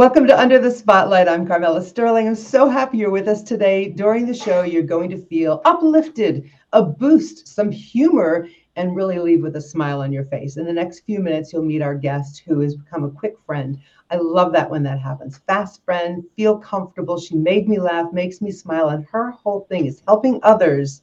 Welcome 0.00 0.26
to 0.28 0.40
Under 0.40 0.58
the 0.58 0.70
Spotlight. 0.70 1.28
I'm 1.28 1.46
Carmela 1.46 1.82
Sterling. 1.82 2.26
I'm 2.26 2.34
so 2.34 2.70
happy 2.70 2.96
you're 2.96 3.10
with 3.10 3.28
us 3.28 3.42
today. 3.42 3.90
During 3.90 4.24
the 4.24 4.32
show, 4.32 4.62
you're 4.62 4.82
going 4.82 5.10
to 5.10 5.26
feel 5.26 5.60
uplifted, 5.66 6.50
a 6.72 6.82
boost, 6.82 7.46
some 7.46 7.70
humor, 7.70 8.48
and 8.76 8.96
really 8.96 9.18
leave 9.18 9.42
with 9.42 9.56
a 9.56 9.60
smile 9.60 10.00
on 10.00 10.10
your 10.10 10.24
face. 10.24 10.56
In 10.56 10.64
the 10.64 10.72
next 10.72 11.00
few 11.00 11.20
minutes, 11.20 11.52
you'll 11.52 11.66
meet 11.66 11.82
our 11.82 11.94
guest 11.94 12.42
who 12.46 12.60
has 12.60 12.76
become 12.76 13.04
a 13.04 13.10
quick 13.10 13.34
friend. 13.44 13.78
I 14.10 14.16
love 14.16 14.54
that 14.54 14.70
when 14.70 14.82
that 14.84 15.00
happens. 15.00 15.42
Fast 15.46 15.84
friend, 15.84 16.24
feel 16.34 16.56
comfortable. 16.56 17.20
She 17.20 17.34
made 17.34 17.68
me 17.68 17.78
laugh, 17.78 18.10
makes 18.10 18.40
me 18.40 18.52
smile, 18.52 18.88
and 18.88 19.04
her 19.12 19.32
whole 19.32 19.66
thing 19.68 19.84
is 19.84 20.02
helping 20.08 20.40
others 20.42 21.02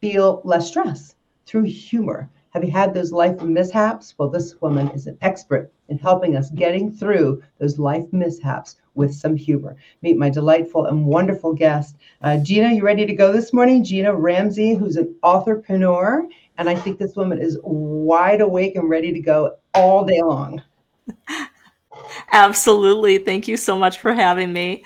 feel 0.00 0.40
less 0.44 0.68
stress 0.68 1.14
through 1.44 1.64
humor. 1.64 2.30
Have 2.50 2.64
you 2.64 2.70
had 2.70 2.94
those 2.94 3.12
life 3.12 3.40
mishaps? 3.42 4.14
Well, 4.16 4.30
this 4.30 4.60
woman 4.60 4.88
is 4.90 5.06
an 5.06 5.18
expert 5.20 5.70
in 5.88 5.98
helping 5.98 6.36
us 6.36 6.50
getting 6.50 6.90
through 6.90 7.42
those 7.58 7.78
life 7.78 8.06
mishaps 8.12 8.76
with 8.94 9.14
some 9.14 9.36
humor. 9.36 9.76
Meet 10.02 10.16
my 10.16 10.30
delightful 10.30 10.86
and 10.86 11.06
wonderful 11.06 11.52
guest, 11.52 11.96
uh, 12.22 12.38
Gina. 12.38 12.72
You 12.72 12.82
ready 12.82 13.06
to 13.06 13.12
go 13.14 13.32
this 13.32 13.52
morning? 13.52 13.84
Gina 13.84 14.14
Ramsey, 14.14 14.74
who's 14.74 14.96
an 14.96 15.14
authorpreneur, 15.22 16.26
and 16.56 16.68
I 16.68 16.74
think 16.74 16.98
this 16.98 17.16
woman 17.16 17.38
is 17.38 17.58
wide 17.62 18.40
awake 18.40 18.76
and 18.76 18.88
ready 18.88 19.12
to 19.12 19.20
go 19.20 19.56
all 19.74 20.04
day 20.04 20.22
long. 20.22 20.62
Absolutely. 22.32 23.18
Thank 23.18 23.46
you 23.46 23.56
so 23.56 23.78
much 23.78 23.98
for 23.98 24.12
having 24.12 24.52
me. 24.52 24.84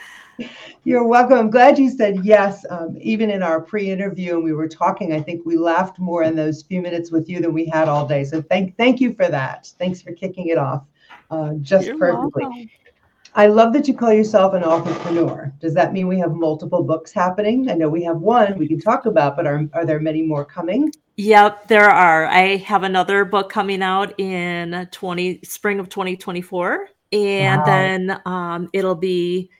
You're 0.84 1.06
welcome. 1.06 1.38
I'm 1.38 1.50
glad 1.50 1.78
you 1.78 1.90
said 1.90 2.24
yes. 2.24 2.64
Um, 2.70 2.96
even 3.00 3.30
in 3.30 3.42
our 3.42 3.60
pre-interview, 3.60 4.34
and 4.34 4.44
we 4.44 4.52
were 4.52 4.68
talking, 4.68 5.12
I 5.12 5.20
think 5.20 5.46
we 5.46 5.56
laughed 5.56 5.98
more 5.98 6.24
in 6.24 6.34
those 6.34 6.62
few 6.62 6.82
minutes 6.82 7.10
with 7.10 7.28
you 7.28 7.40
than 7.40 7.52
we 7.52 7.66
had 7.66 7.88
all 7.88 8.06
day. 8.06 8.24
So 8.24 8.42
thank 8.42 8.76
thank 8.76 9.00
you 9.00 9.14
for 9.14 9.28
that. 9.28 9.72
Thanks 9.78 10.02
for 10.02 10.12
kicking 10.12 10.48
it 10.48 10.58
off 10.58 10.84
uh, 11.30 11.54
just 11.60 11.86
You're 11.86 11.98
perfectly. 11.98 12.44
Welcome. 12.44 12.70
I 13.34 13.46
love 13.46 13.72
that 13.72 13.88
you 13.88 13.94
call 13.94 14.12
yourself 14.12 14.52
an 14.52 14.62
authorpreneur. 14.62 15.58
Does 15.58 15.72
that 15.72 15.94
mean 15.94 16.06
we 16.06 16.18
have 16.18 16.32
multiple 16.32 16.82
books 16.82 17.12
happening? 17.12 17.70
I 17.70 17.74
know 17.74 17.88
we 17.88 18.04
have 18.04 18.18
one 18.18 18.58
we 18.58 18.68
can 18.68 18.78
talk 18.78 19.06
about, 19.06 19.36
but 19.36 19.46
are, 19.46 19.66
are 19.72 19.86
there 19.86 20.00
many 20.00 20.20
more 20.20 20.44
coming? 20.44 20.92
Yep, 21.16 21.68
there 21.68 21.88
are. 21.88 22.26
I 22.26 22.56
have 22.56 22.82
another 22.82 23.24
book 23.24 23.48
coming 23.48 23.82
out 23.82 24.18
in 24.20 24.86
20 24.92 25.40
spring 25.44 25.80
of 25.80 25.88
2024 25.88 26.88
and 27.12 27.60
wow. 27.60 27.64
then 27.64 28.20
um, 28.26 28.68
it'll 28.72 28.94
be 28.94 29.50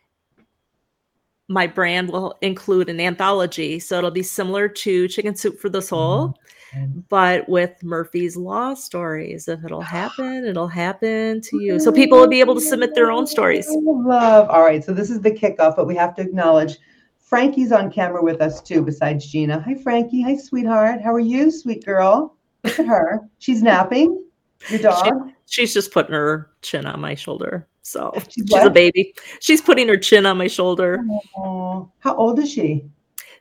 my 1.49 1.67
brand 1.67 2.11
will 2.11 2.37
include 2.41 2.89
an 2.89 3.01
anthology. 3.01 3.79
So 3.79 3.99
it'll 3.99 4.11
be 4.11 4.23
similar 4.23 4.69
to 4.69 5.09
Chicken 5.09 5.35
Soup 5.35 5.59
for 5.59 5.69
the 5.69 5.83
Soul, 5.83 6.39
mm-hmm. 6.75 7.01
but 7.09 7.49
with 7.49 7.83
Murphy's 7.83 8.37
Law 8.37 8.75
stories. 8.75 9.49
If 9.49 9.65
it'll 9.65 9.81
happen, 9.81 10.45
it'll 10.47 10.69
happen 10.69 11.41
to 11.43 11.63
you. 11.63 11.79
So 11.79 11.93
people 11.93 12.19
will 12.19 12.29
be 12.29 12.41
able 12.41 12.55
to 12.55 12.61
submit 12.61 12.95
their 12.95 13.11
own 13.11 13.27
stories. 13.27 13.67
Love. 13.69 14.49
All 14.49 14.63
right. 14.63 14.83
So 14.83 14.93
this 14.93 15.11
is 15.11 15.21
the 15.21 15.31
kickoff, 15.31 15.77
but 15.77 15.87
we 15.87 15.97
have 15.97 16.15
to 16.17 16.23
acknowledge 16.23 16.79
Frankie's 17.19 17.73
on 17.73 17.91
camera 17.91 18.23
with 18.23 18.41
us 18.41 18.63
too, 18.63 18.83
besides 18.83 19.27
Gina. 19.27 19.61
Hi, 19.67 19.75
Frankie. 19.83 20.23
Hi, 20.23 20.37
sweetheart. 20.37 21.01
How 21.03 21.13
are 21.13 21.21
you, 21.21 21.51
sweet 21.51 21.85
girl? 21.85 22.37
Look 22.65 22.79
at 22.79 22.87
her. 22.87 23.21
She's 23.39 23.63
napping. 23.63 24.23
Your 24.71 24.81
dog. 24.81 25.31
She, 25.47 25.63
she's 25.63 25.75
just 25.75 25.93
putting 25.93 26.13
her 26.13 26.51
chin 26.63 26.87
on 26.87 27.01
my 27.01 27.15
shoulder. 27.15 27.69
So 27.83 28.13
she's, 28.29 28.45
she's 28.49 28.63
a 28.63 28.71
baby. 28.71 29.15
She's 29.41 29.61
putting 29.61 29.89
her 29.89 29.97
chin 29.97 30.25
on 30.25 30.39
my 30.39 30.47
shoulder. 30.47 31.05
Oh, 31.37 31.91
how 31.99 32.15
old 32.15 32.39
is 32.39 32.51
she? 32.51 32.85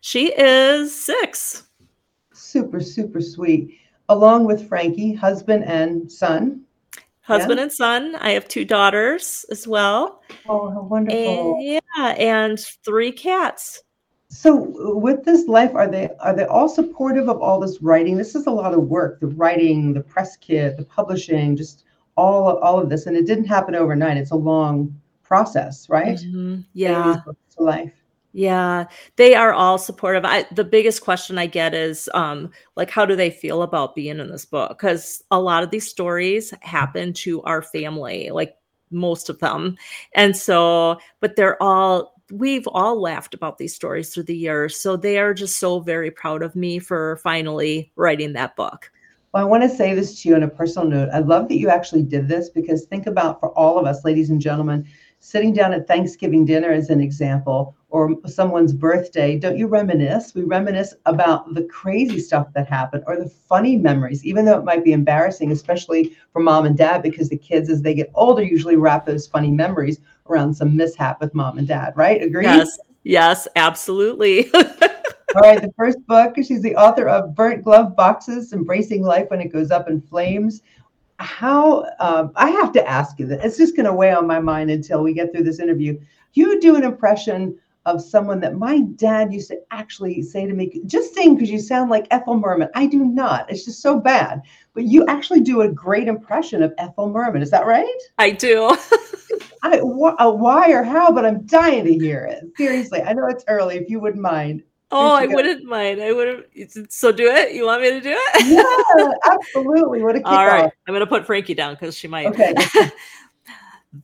She 0.01 0.33
is 0.33 0.93
six. 0.93 1.63
Super, 2.33 2.79
super 2.79 3.21
sweet. 3.21 3.77
Along 4.09 4.45
with 4.45 4.67
Frankie, 4.67 5.13
husband 5.13 5.63
and 5.65 6.11
son. 6.11 6.63
Husband 7.21 7.59
yeah. 7.59 7.63
and 7.63 7.71
son. 7.71 8.15
I 8.15 8.31
have 8.31 8.47
two 8.47 8.65
daughters 8.65 9.45
as 9.51 9.67
well. 9.67 10.23
Oh, 10.49 10.71
how 10.71 10.81
wonderful! 10.81 11.55
And, 11.55 11.63
yeah, 11.63 12.07
and 12.17 12.59
three 12.83 13.11
cats. 13.11 13.83
So, 14.33 14.95
with 14.95 15.25
this 15.25 15.49
life, 15.49 15.75
are 15.75 15.89
they 15.89 16.09
are 16.21 16.33
they 16.33 16.45
all 16.45 16.69
supportive 16.69 17.27
of 17.27 17.41
all 17.41 17.59
this 17.59 17.81
writing? 17.81 18.15
This 18.15 18.33
is 18.33 18.47
a 18.47 18.51
lot 18.51 18.73
of 18.73 18.87
work. 18.87 19.19
The 19.19 19.27
writing, 19.27 19.93
the 19.93 19.99
press 19.99 20.37
kit, 20.37 20.77
the 20.77 20.85
publishing, 20.85 21.57
just 21.57 21.83
all 22.15 22.47
of, 22.47 22.63
all 22.63 22.79
of 22.79 22.89
this, 22.89 23.07
and 23.07 23.17
it 23.17 23.27
didn't 23.27 23.45
happen 23.45 23.75
overnight. 23.75 24.15
It's 24.15 24.31
a 24.31 24.35
long 24.35 24.97
process, 25.21 25.89
right? 25.89 26.17
Mm-hmm. 26.17 26.61
Yeah. 26.73 27.17
To 27.25 27.63
life. 27.63 27.91
Yeah, 28.31 28.85
they 29.17 29.35
are 29.35 29.51
all 29.51 29.77
supportive. 29.77 30.23
I 30.23 30.45
the 30.53 30.63
biggest 30.63 31.01
question 31.01 31.37
I 31.37 31.47
get 31.47 31.73
is 31.73 32.09
um 32.13 32.51
like 32.77 32.89
how 32.89 33.05
do 33.05 33.17
they 33.17 33.31
feel 33.31 33.63
about 33.63 33.95
being 33.95 34.17
in 34.17 34.31
this 34.31 34.45
book? 34.45 34.79
Cuz 34.79 35.21
a 35.31 35.41
lot 35.41 35.61
of 35.61 35.71
these 35.71 35.89
stories 35.89 36.53
happen 36.61 37.11
to 37.13 37.41
our 37.43 37.61
family, 37.61 38.29
like 38.31 38.55
most 38.91 39.29
of 39.29 39.39
them. 39.39 39.77
And 40.13 40.35
so 40.35 40.99
but 41.19 41.35
they're 41.35 41.61
all 41.61 42.15
we've 42.31 42.67
all 42.67 43.01
laughed 43.01 43.33
about 43.33 43.57
these 43.57 43.75
stories 43.75 44.13
through 44.13 44.23
the 44.23 44.35
years. 44.35 44.79
So 44.79 44.95
they 44.95 45.19
are 45.19 45.33
just 45.33 45.59
so 45.59 45.79
very 45.79 46.11
proud 46.11 46.43
of 46.43 46.55
me 46.55 46.79
for 46.79 47.17
finally 47.17 47.91
writing 47.95 48.33
that 48.33 48.55
book. 48.55 48.91
Well, 49.33 49.43
I 49.43 49.45
want 49.45 49.63
to 49.63 49.69
say 49.69 49.93
this 49.93 50.21
to 50.21 50.29
you 50.29 50.35
on 50.35 50.43
a 50.43 50.47
personal 50.47 50.87
note. 50.87 51.09
I 51.13 51.19
love 51.19 51.47
that 51.47 51.57
you 51.57 51.69
actually 51.69 52.03
did 52.03 52.27
this 52.27 52.49
because 52.49 52.85
think 52.85 53.07
about 53.07 53.39
for 53.39 53.49
all 53.57 53.79
of 53.79 53.85
us, 53.85 54.03
ladies 54.03 54.29
and 54.29 54.41
gentlemen, 54.41 54.85
sitting 55.19 55.53
down 55.53 55.73
at 55.73 55.87
Thanksgiving 55.87 56.43
dinner 56.43 56.71
as 56.71 56.89
an 56.89 56.99
example, 56.99 57.75
or 57.91 58.15
someone's 58.25 58.71
birthday, 58.71 59.37
don't 59.37 59.57
you 59.57 59.67
reminisce? 59.67 60.33
We 60.33 60.43
reminisce 60.43 60.95
about 61.05 61.53
the 61.53 61.63
crazy 61.63 62.19
stuff 62.19 62.47
that 62.53 62.67
happened 62.67 63.03
or 63.05 63.17
the 63.17 63.27
funny 63.27 63.75
memories, 63.75 64.23
even 64.23 64.45
though 64.45 64.57
it 64.57 64.63
might 64.63 64.85
be 64.85 64.93
embarrassing, 64.93 65.51
especially 65.51 66.15
for 66.31 66.41
mom 66.41 66.65
and 66.65 66.77
dad, 66.77 67.03
because 67.03 67.27
the 67.27 67.37
kids, 67.37 67.69
as 67.69 67.81
they 67.81 67.93
get 67.93 68.09
older, 68.15 68.41
usually 68.41 68.77
wrap 68.77 69.05
those 69.05 69.27
funny 69.27 69.51
memories 69.51 69.99
around 70.29 70.53
some 70.53 70.75
mishap 70.75 71.19
with 71.19 71.35
mom 71.35 71.57
and 71.57 71.67
dad, 71.67 71.91
right? 71.97 72.23
Agree? 72.23 72.45
Yes, 72.45 72.79
yes, 73.03 73.47
absolutely. 73.57 74.49
All 74.53 75.41
right, 75.41 75.61
the 75.61 75.73
first 75.77 75.97
book, 76.07 76.35
she's 76.37 76.61
the 76.61 76.75
author 76.77 77.09
of 77.09 77.35
Burnt 77.35 77.63
Glove 77.63 77.95
Boxes 77.95 78.53
Embracing 78.53 79.03
Life 79.03 79.29
When 79.29 79.41
It 79.41 79.51
Goes 79.51 79.69
Up 79.69 79.89
in 79.89 79.99
Flames. 80.01 80.61
How, 81.19 81.85
um, 81.99 82.31
I 82.35 82.49
have 82.51 82.71
to 82.71 82.87
ask 82.87 83.19
you 83.19 83.27
that. 83.27 83.43
It's 83.43 83.57
just 83.57 83.75
going 83.75 83.85
to 83.85 83.93
weigh 83.93 84.13
on 84.13 84.25
my 84.25 84.39
mind 84.39 84.71
until 84.71 85.03
we 85.03 85.13
get 85.13 85.33
through 85.33 85.43
this 85.43 85.59
interview. 85.59 85.99
You 86.33 86.59
do 86.61 86.75
an 86.75 86.83
impression 86.83 87.57
of 87.85 88.01
someone 88.01 88.39
that 88.41 88.55
my 88.55 88.81
dad 88.95 89.33
used 89.33 89.49
to 89.49 89.59
actually 89.71 90.21
say 90.21 90.45
to 90.45 90.53
me, 90.53 90.81
just 90.85 91.13
sing 91.13 91.35
because 91.35 91.49
you 91.49 91.59
sound 91.59 91.89
like 91.89 92.07
Ethel 92.11 92.37
Merman. 92.37 92.69
I 92.75 92.85
do 92.85 93.03
not. 93.03 93.49
It's 93.49 93.65
just 93.65 93.81
so 93.81 93.99
bad. 93.99 94.41
But 94.73 94.83
you 94.83 95.05
actually 95.07 95.41
do 95.41 95.61
a 95.61 95.67
great 95.67 96.07
impression 96.07 96.61
of 96.61 96.73
Ethel 96.77 97.09
Merman. 97.09 97.41
Is 97.41 97.51
that 97.51 97.65
right? 97.65 97.87
I 98.19 98.31
do. 98.31 98.77
I, 99.63 99.77
wh- 99.79 100.39
why 100.39 100.71
or 100.71 100.83
how, 100.83 101.11
but 101.11 101.25
I'm 101.25 101.45
dying 101.45 101.85
to 101.85 101.93
hear 101.93 102.25
it. 102.25 102.43
Seriously, 102.57 103.01
I 103.01 103.13
know 103.13 103.27
it's 103.27 103.43
early. 103.47 103.77
If 103.77 103.89
you 103.89 103.99
wouldn't 103.99 104.21
mind. 104.21 104.63
Oh, 104.93 105.13
I 105.13 105.25
wouldn't 105.25 105.63
mind. 105.63 106.01
I 106.01 106.11
would 106.11 106.27
have. 106.27 106.85
So 106.89 107.11
do 107.11 107.27
it. 107.27 107.53
You 107.53 107.65
want 107.65 107.81
me 107.81 107.91
to 107.91 108.01
do 108.01 108.13
it? 108.13 108.45
Yeah, 108.45 109.33
absolutely. 109.33 110.01
What 110.01 110.17
a 110.17 110.21
All 110.25 110.45
right. 110.45 110.65
Off. 110.65 110.73
I'm 110.87 110.93
going 110.93 110.99
to 110.99 111.07
put 111.07 111.25
Frankie 111.25 111.53
down 111.53 111.75
because 111.75 111.97
she 111.97 112.07
might. 112.07 112.27
Okay. 112.27 112.53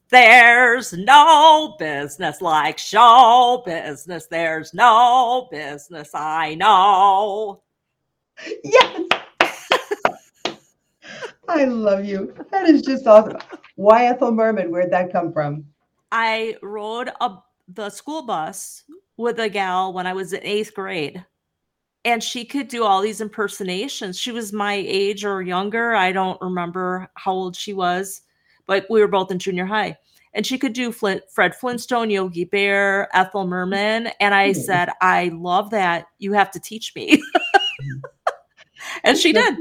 There's 0.09 0.91
no 0.93 1.75
business 1.79 2.41
like 2.41 2.77
show 2.77 3.63
business. 3.65 4.27
There's 4.27 4.73
no 4.73 5.47
business 5.49 6.09
I 6.13 6.55
know. 6.55 7.61
Yes. 8.63 9.01
I 11.47 11.63
love 11.63 12.03
you. 12.03 12.33
That 12.51 12.67
is 12.67 12.81
just 12.81 13.07
awesome. 13.07 13.37
Why 13.75 14.07
Ethel 14.07 14.31
Merman? 14.31 14.71
Where'd 14.71 14.91
that 14.91 15.11
come 15.11 15.31
from? 15.31 15.65
I 16.11 16.57
rode 16.61 17.09
a, 17.21 17.37
the 17.69 17.89
school 17.89 18.23
bus 18.23 18.83
with 19.15 19.39
a 19.39 19.49
gal 19.49 19.93
when 19.93 20.05
I 20.05 20.13
was 20.13 20.33
in 20.33 20.43
eighth 20.43 20.73
grade. 20.73 21.23
And 22.05 22.23
she 22.23 22.45
could 22.45 22.67
do 22.67 22.83
all 22.83 23.01
these 23.01 23.21
impersonations. 23.21 24.19
She 24.19 24.31
was 24.31 24.53
my 24.53 24.73
age 24.73 25.25
or 25.25 25.41
younger. 25.41 25.95
I 25.95 26.11
don't 26.11 26.39
remember 26.41 27.09
how 27.15 27.33
old 27.33 27.55
she 27.55 27.73
was, 27.73 28.21
but 28.67 28.85
we 28.89 28.99
were 28.99 29.07
both 29.07 29.31
in 29.31 29.39
junior 29.39 29.65
high. 29.65 29.97
And 30.33 30.45
she 30.45 30.59
could 30.59 30.73
do 30.73 30.91
Flint, 30.91 31.23
Fred 31.31 31.55
Flintstone, 31.55 32.11
Yogi 32.11 32.43
Bear, 32.43 33.09
Ethel 33.15 33.47
Merman. 33.47 34.09
And 34.19 34.35
I 34.35 34.51
mm-hmm. 34.51 34.61
said, 34.61 34.89
I 35.01 35.31
love 35.33 35.71
that. 35.71 36.05
You 36.19 36.33
have 36.33 36.51
to 36.51 36.59
teach 36.59 36.93
me. 36.95 37.21
and 39.03 39.17
she 39.17 39.33
did. 39.33 39.57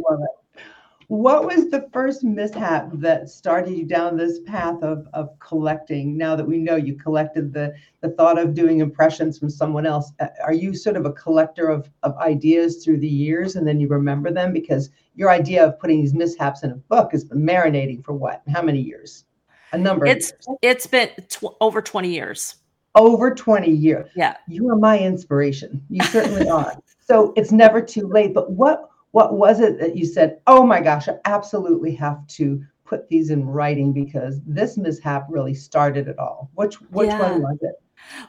What 1.08 1.44
was 1.44 1.70
the 1.70 1.88
first 1.92 2.24
mishap 2.24 2.88
that 2.94 3.28
started 3.28 3.76
you 3.76 3.84
down 3.84 4.16
this 4.16 4.40
path 4.40 4.82
of, 4.82 5.06
of 5.12 5.38
collecting? 5.38 6.16
Now 6.16 6.34
that 6.34 6.44
we 6.44 6.58
know 6.58 6.74
you 6.74 6.94
collected 6.96 7.52
the, 7.52 7.74
the 8.00 8.10
thought 8.10 8.38
of 8.38 8.54
doing 8.54 8.80
impressions 8.80 9.38
from 9.38 9.48
someone 9.48 9.86
else, 9.86 10.12
uh, 10.18 10.26
are 10.44 10.52
you 10.52 10.74
sort 10.74 10.96
of 10.96 11.06
a 11.06 11.12
collector 11.12 11.68
of, 11.68 11.88
of 12.02 12.16
ideas 12.18 12.84
through 12.84 12.98
the 12.98 13.08
years 13.08 13.54
and 13.54 13.66
then 13.66 13.78
you 13.78 13.86
remember 13.86 14.32
them? 14.32 14.52
Because 14.52 14.90
your 15.14 15.30
idea 15.30 15.64
of 15.64 15.78
putting 15.78 16.00
these 16.00 16.14
mishaps 16.14 16.64
in 16.64 16.72
a 16.72 16.76
book 16.76 17.12
has 17.12 17.24
been 17.24 17.40
marinating 17.40 18.04
for 18.04 18.12
what? 18.12 18.42
How 18.48 18.62
many 18.62 18.80
years? 18.80 19.26
A 19.72 19.78
number. 19.78 20.06
It's 20.06 20.32
it's 20.62 20.86
been 20.86 21.10
tw- 21.28 21.56
over 21.60 21.80
20 21.80 22.08
years. 22.08 22.56
Over 22.96 23.32
20 23.32 23.70
years. 23.70 24.10
Yeah. 24.16 24.36
You 24.48 24.68
are 24.70 24.76
my 24.76 24.98
inspiration. 24.98 25.84
You 25.88 26.04
certainly 26.06 26.48
are. 26.48 26.72
So 26.98 27.32
it's 27.36 27.52
never 27.52 27.80
too 27.80 28.08
late. 28.08 28.34
But 28.34 28.50
what 28.50 28.88
what 29.16 29.32
was 29.32 29.60
it 29.60 29.80
that 29.80 29.96
you 29.96 30.04
said, 30.04 30.40
oh 30.46 30.62
my 30.62 30.78
gosh, 30.78 31.08
I 31.08 31.14
absolutely 31.24 31.94
have 31.94 32.26
to 32.26 32.62
put 32.84 33.08
these 33.08 33.30
in 33.30 33.46
writing 33.46 33.94
because 33.94 34.42
this 34.44 34.76
mishap 34.76 35.24
really 35.30 35.54
started 35.54 36.06
it 36.06 36.18
all. 36.18 36.50
Which 36.52 36.74
which 36.90 37.08
Yeah. 37.08 37.20
one 37.20 37.40
was 37.40 37.56
it? 37.62 37.80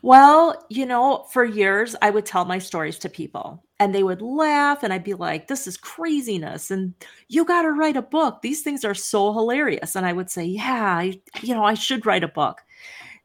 Well, 0.02 0.66
you 0.70 0.86
know, 0.86 1.26
for 1.34 1.44
years 1.44 1.94
I 2.02 2.10
would 2.10 2.26
tell 2.26 2.46
my 2.46 2.58
stories 2.58 2.98
to 3.00 3.10
people 3.10 3.62
and 3.82 3.94
they 3.94 4.02
would 4.02 4.22
laugh 4.22 4.82
and 4.82 4.94
I'd 4.94 5.04
be 5.04 5.14
like, 5.14 5.50
this 5.50 5.68
is 5.68 5.76
craziness 5.76 6.72
and 6.72 6.94
you 7.28 7.44
got 7.44 7.64
to 7.64 7.72
write 7.74 7.98
a 7.98 8.02
book. 8.02 8.42
These 8.42 8.62
things 8.62 8.86
are 8.86 8.96
so 8.96 9.34
hilarious. 9.34 9.98
And 9.98 10.06
I 10.06 10.14
would 10.14 10.30
say, 10.30 10.46
yeah, 10.46 10.96
I, 11.00 11.20
you 11.42 11.54
know, 11.54 11.66
I 11.66 11.74
should 11.74 12.06
write 12.06 12.24
a 12.24 12.30
book. 12.30 12.62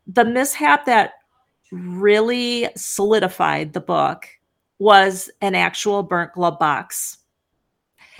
The 0.09 0.25
mishap 0.25 0.85
that 0.87 1.13
really 1.71 2.71
solidified 2.75 3.73
the 3.73 3.81
book 3.81 4.27
was 4.81 5.31
an 5.41 5.55
actual 5.55 6.03
burnt 6.03 6.33
glove 6.33 6.59
box. 6.59 7.19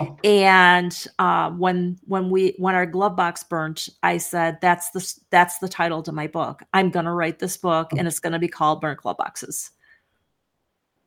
Oh. 0.09 0.17
And 0.23 1.05
uh, 1.19 1.51
when 1.51 1.97
when 2.05 2.29
we 2.29 2.55
when 2.57 2.75
our 2.75 2.85
glove 2.85 3.15
box 3.15 3.43
burnt, 3.43 3.89
I 4.03 4.17
said 4.17 4.57
that's 4.61 4.89
the 4.91 5.13
that's 5.29 5.59
the 5.59 5.69
title 5.69 6.01
to 6.03 6.11
my 6.11 6.27
book. 6.27 6.63
I'm 6.73 6.89
gonna 6.89 7.13
write 7.13 7.39
this 7.39 7.57
book, 7.57 7.91
and 7.97 8.07
it's 8.07 8.19
gonna 8.19 8.39
be 8.39 8.47
called 8.47 8.81
Burnt 8.81 8.99
Glove 9.01 9.17
Boxes. 9.17 9.71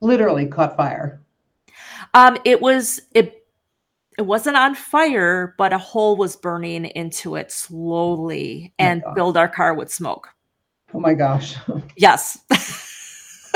Literally 0.01 0.47
caught 0.47 0.77
fire. 0.77 1.21
Um, 2.15 2.39
it 2.45 2.61
was 2.61 3.01
it 3.13 3.47
it 4.19 4.23
wasn't 4.23 4.57
on 4.57 4.75
fire, 4.75 5.55
but 5.59 5.73
a 5.73 5.79
hole 5.79 6.17
was 6.17 6.37
burning 6.37 6.87
into 6.87 7.37
it 7.37 7.53
slowly, 7.53 8.73
Oh 8.79 8.85
and 8.85 9.03
God. 9.03 9.15
filled 9.15 9.37
our 9.37 9.49
car 9.49 9.75
with 9.75 9.93
smoke. 9.93 10.29
Oh 10.95 11.01
my 11.01 11.15
gosh. 11.15 11.57
Yes. 11.97 12.39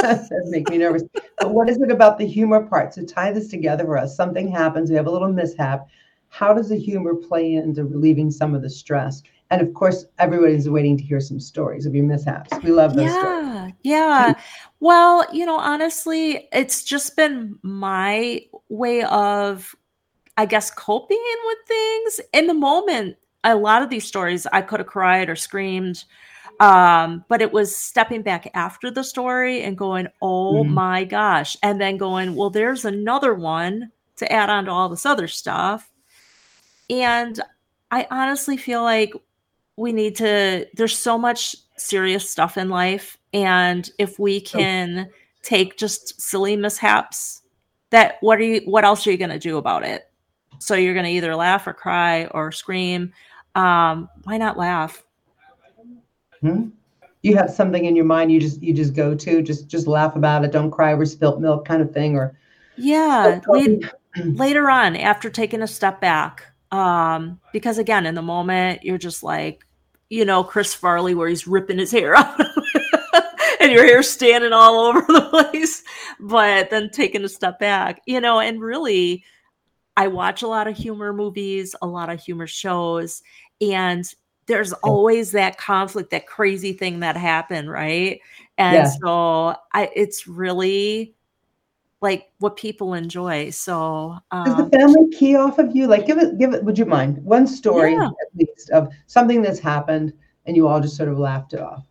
that 0.31 0.47
make 0.47 0.69
me 0.69 0.79
nervous. 0.79 1.02
But 1.38 1.52
what 1.52 1.69
is 1.69 1.81
it 1.81 1.91
about 1.91 2.19
the 2.19 2.26
humor 2.26 2.62
part? 2.62 2.93
To 2.93 3.05
tie 3.05 3.32
this 3.32 3.49
together 3.49 3.85
for 3.85 3.99
us, 3.99 4.17
something 4.17 4.50
happens, 4.50 4.91
we 4.91 4.97
have 4.97 5.06
a 5.06 5.11
little 5.11 5.32
mishap. 5.32 5.87
How 6.29 6.55
does 6.55 6.69
the 6.69 6.76
humor 6.76 7.14
play 7.14 7.55
into 7.55 7.85
relieving 7.85 8.31
some 8.31 8.55
of 8.55 8.62
the 8.62 8.70
stress? 8.70 9.23
And 9.50 9.61
of 9.61 9.75
course, 9.75 10.06
everybody's 10.19 10.69
waiting 10.70 10.97
to 10.97 11.02
hear 11.02 11.20
some 11.20 11.41
stories 11.41 11.87
of 11.87 11.94
your 11.94 12.05
mishaps. 12.05 12.50
We 12.62 12.70
love 12.70 12.94
those 12.94 13.11
stories. 13.11 13.47
yeah 13.47 13.70
yeah 13.82 14.35
well 14.81 15.26
you 15.32 15.47
know 15.47 15.58
honestly 15.58 16.49
it's 16.53 16.85
just 16.85 17.17
been 17.17 17.58
my 17.62 18.41
way 18.69 19.03
of 19.05 19.75
i 20.37 20.44
guess 20.44 20.70
coping 20.70 21.23
with 21.46 21.58
things 21.67 22.20
in 22.32 22.46
the 22.46 22.55
moment 22.55 23.17
a 23.44 23.55
lot 23.55 23.82
of 23.82 23.91
these 23.91 24.06
stories 24.06 24.46
i 24.53 24.61
could 24.61 24.81
have 24.81 24.87
cried 24.87 25.29
or 25.29 25.37
screamed 25.37 26.05
um 26.61 27.25
but 27.29 27.41
it 27.43 27.53
was 27.53 27.75
stepping 27.75 28.23
back 28.23 28.51
after 28.55 28.91
the 28.91 29.03
story 29.03 29.62
and 29.62 29.77
going 29.79 30.07
oh 30.23 30.62
Mhm. 30.65 30.69
my 30.75 31.05
gosh 31.05 31.57
and 31.62 31.81
then 31.81 31.97
going 31.97 32.35
well 32.37 32.51
there's 32.51 32.85
another 32.85 33.35
one 33.35 33.91
to 34.17 34.31
add 34.33 34.51
on 34.51 34.67
to 34.67 34.71
all 34.71 34.89
this 34.91 35.07
other 35.07 35.27
stuff. 35.29 35.91
And 36.89 37.41
i 37.93 38.07
honestly 38.11 38.57
feel 38.57 38.83
like 38.83 39.12
we 39.77 39.93
need 39.93 40.15
to 40.17 40.67
there's 40.75 40.97
so 40.99 41.17
much 41.19 41.57
serious 41.77 42.31
stuff 42.31 42.57
in 42.59 42.69
life 42.69 43.17
and 43.33 43.91
if 43.99 44.19
we 44.19 44.41
can 44.41 45.09
take 45.43 45.77
just 45.79 46.21
silly 46.21 46.55
mishaps 46.56 47.43
that 47.91 48.17
what 48.21 48.39
are 48.39 48.43
you 48.45 48.61
what 48.67 48.85
else 48.85 49.06
are 49.06 49.11
you 49.11 49.17
going 49.17 49.31
to 49.31 49.39
do 49.39 49.56
about 49.56 49.83
it? 49.85 50.03
So 50.59 50.75
you're 50.75 50.93
going 50.95 51.06
to 51.06 51.11
either 51.13 51.35
laugh 51.35 51.67
or 51.67 51.73
cry 51.73 52.27
or 52.27 52.53
scream. 52.53 53.13
Um 53.55 54.09
why 54.25 54.37
not 54.37 54.59
laugh 54.59 55.03
Hmm? 56.41 56.69
You 57.23 57.37
have 57.37 57.51
something 57.51 57.85
in 57.85 57.97
your 57.97 58.07
mind 58.07 58.33
you 58.33 58.41
just 58.41 58.63
you 58.63 58.73
just 58.73 58.95
go 58.95 59.15
to, 59.15 59.43
just 59.43 59.69
just 59.69 59.87
laugh 59.87 60.17
about 60.17 60.45
it, 60.45 60.53
don't 60.53 60.71
cry 60.71 60.93
over 60.93 61.05
spilt 61.05 61.41
milk 61.41 61.65
kind 61.67 61.83
of 61.83 61.93
thing, 61.93 62.17
or 62.17 62.37
yeah 62.77 63.41
Oh, 63.47 63.53
la- 63.53 64.23
later 64.25 64.69
on 64.71 64.97
after 64.97 65.31
taking 65.31 65.63
a 65.63 65.67
step 65.67 66.01
back 66.01 66.47
um 66.73 67.39
because 67.53 67.79
again 67.79 68.07
in 68.07 68.15
the 68.15 68.23
moment 68.23 68.83
you're 68.83 68.99
just 68.99 69.23
like 69.23 69.67
you 70.09 70.25
know 70.25 70.43
chris 70.43 70.75
farley 70.75 71.15
where 71.15 71.29
he's 71.29 71.47
ripping 71.47 71.79
his 71.79 71.91
hair 71.91 72.15
out 72.17 72.41
and 73.61 73.73
your 73.73 73.85
hair's 73.85 74.09
standing 74.09 74.53
all 74.53 74.81
over 74.81 75.01
the 75.01 75.27
place 75.31 75.83
but 76.21 76.71
then 76.71 76.91
taking 76.91 77.25
a 77.25 77.29
step 77.29 77.59
back 77.59 78.01
you 78.07 78.21
know 78.21 78.41
and 78.41 78.61
really 78.61 79.25
i 79.97 80.07
watch 80.07 80.43
a 80.43 80.49
lot 80.49 80.69
of 80.69 80.77
humor 80.77 81.13
movies 81.13 81.75
a 81.83 81.87
lot 81.87 82.09
of 82.09 82.21
humor 82.21 82.47
shows 82.47 83.23
and 83.61 84.15
there's 84.50 84.73
always 84.75 85.31
that 85.31 85.56
conflict 85.56 86.11
that 86.11 86.26
crazy 86.26 86.73
thing 86.73 87.00
that 87.00 87.17
happened 87.17 87.70
right 87.70 88.20
and 88.58 88.75
Yeah. 88.75 88.91
so 89.00 89.55
i 89.73 89.91
it's 89.94 90.26
really 90.26 91.14
like 92.02 92.31
what 92.38 92.56
people 92.56 92.94
enjoy 92.94 93.50
so 93.50 94.17
Does 94.32 94.56
the 94.56 94.64
um, 94.64 94.70
family 94.70 95.11
key 95.11 95.37
off 95.37 95.58
of 95.58 95.76
you? 95.76 95.87
Like, 95.87 96.06
give 96.06 96.17
it, 96.17 96.38
give 96.38 96.55
it. 96.55 96.64
Would 96.64 96.79
you 96.79 96.87
mind 96.87 97.23
one 97.23 97.47
story 97.47 97.93
Yeah. 97.93 98.06
at 98.06 98.29
least 98.35 98.70
of 98.70 98.88
something 99.06 99.43
that's 99.43 99.58
happened 99.58 100.14
and 100.47 100.56
you 100.56 100.67
all 100.67 100.81
just 100.81 100.96
sort 100.96 101.11
of 101.11 101.19
laughed 101.19 101.53
it 101.53 101.61
off? 101.61 101.85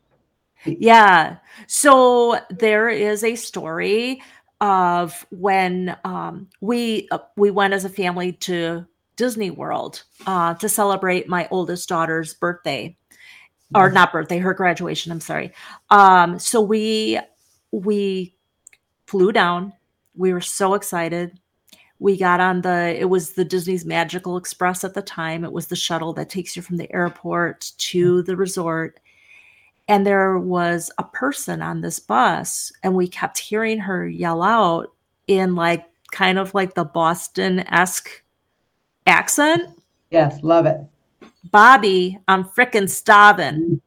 Yeah. 0.65 1.37
So 1.67 2.39
there 2.49 2.89
is 2.89 3.23
a 3.23 3.35
story 3.35 4.21
of 4.61 5.25
when 5.29 5.95
um, 6.03 6.47
we 6.59 7.07
uh, 7.11 7.19
we 7.37 7.51
went 7.51 7.75
as 7.75 7.85
a 7.85 7.89
family 7.89 8.31
to 8.33 8.85
Disney 9.19 9.51
World 9.51 10.03
uh, 10.25 10.53
to 10.55 10.69
celebrate 10.69 11.27
my 11.27 11.45
oldest 11.51 11.89
daughter's 11.89 12.33
birthday, 12.33 12.95
or 13.75 13.91
not 13.91 14.13
birthday, 14.13 14.37
her 14.37 14.53
graduation. 14.53 15.11
I'm 15.11 15.19
sorry. 15.19 15.51
Um, 15.89 16.39
so 16.39 16.61
we 16.61 17.19
we 17.71 18.33
flew 19.07 19.33
down. 19.33 19.73
We 20.15 20.31
were 20.31 20.39
so 20.39 20.73
excited. 20.73 21.37
We 21.99 22.17
got 22.17 22.39
on 22.39 22.61
the 22.61 22.95
it 22.97 23.09
was 23.09 23.33
the 23.33 23.43
Disney's 23.43 23.85
Magical 23.85 24.37
Express 24.37 24.85
at 24.85 24.93
the 24.93 25.01
time. 25.01 25.43
It 25.43 25.51
was 25.51 25.67
the 25.67 25.75
shuttle 25.75 26.13
that 26.13 26.29
takes 26.29 26.55
you 26.55 26.61
from 26.61 26.77
the 26.77 26.91
airport 26.93 27.73
to 27.77 28.23
the 28.23 28.37
resort 28.37 29.01
and 29.89 30.05
there 30.05 30.37
was 30.37 30.91
a 30.99 31.03
person 31.03 31.63
on 31.63 31.81
this 31.81 31.99
bus 31.99 32.71
and 32.83 32.93
we 32.93 33.07
kept 33.07 33.39
hearing 33.39 33.79
her 33.79 34.07
yell 34.07 34.43
out 34.43 34.93
in 35.27 35.55
like 35.55 35.83
kind 36.11 36.37
of 36.37 36.53
like 36.53 36.75
the 36.75 36.85
boston-esque 36.85 38.23
accent? 39.09 39.63
Yes, 40.11 40.41
love 40.43 40.65
it. 40.65 40.79
bobby 41.51 42.17
i'm 42.27 42.43
frickin' 42.43 42.89
starving. 42.89 43.55
Mm. 43.55 43.81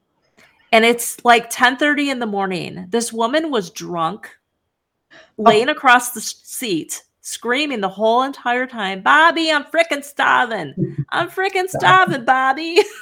And 0.74 0.84
it's 0.84 1.22
like 1.24 1.50
10:30 1.50 2.10
in 2.10 2.19
the 2.19 2.26
morning. 2.26 2.86
This 2.88 3.12
woman 3.12 3.50
was 3.50 3.70
drunk 3.70 4.28
oh. 5.12 5.42
laying 5.42 5.69
across 5.69 6.10
the 6.10 6.20
seat 6.20 7.02
screaming 7.24 7.80
the 7.80 7.88
whole 7.88 8.24
entire 8.24 8.66
time 8.66 9.00
bobby 9.00 9.50
i'm 9.50 9.64
frickin' 9.64 10.04
starving. 10.04 10.96
I'm 11.10 11.30
frickin' 11.30 11.68
starving 11.78 12.25
bobby. 12.25 12.78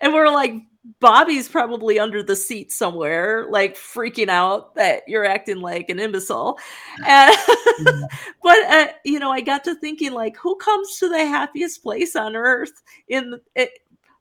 And 0.00 0.12
we're 0.12 0.30
like 0.30 0.54
bobby's 1.00 1.48
probably 1.48 1.98
under 1.98 2.22
the 2.22 2.36
seat 2.36 2.72
somewhere 2.72 3.46
like 3.50 3.76
freaking 3.76 4.28
out 4.28 4.74
that 4.74 5.02
you're 5.06 5.24
acting 5.24 5.60
like 5.60 5.88
an 5.88 5.98
imbecile. 5.98 6.58
And 7.04 7.36
mm-hmm. 7.36 8.04
but 8.42 8.58
uh, 8.64 8.86
you 9.04 9.18
know 9.18 9.30
i 9.30 9.40
got 9.40 9.64
to 9.64 9.74
thinking 9.74 10.12
like 10.12 10.36
who 10.36 10.56
comes 10.56 10.98
to 10.98 11.08
the 11.08 11.18
happiest 11.18 11.82
place 11.82 12.16
on 12.16 12.36
earth 12.36 12.82
in 13.08 13.40
it, 13.54 13.70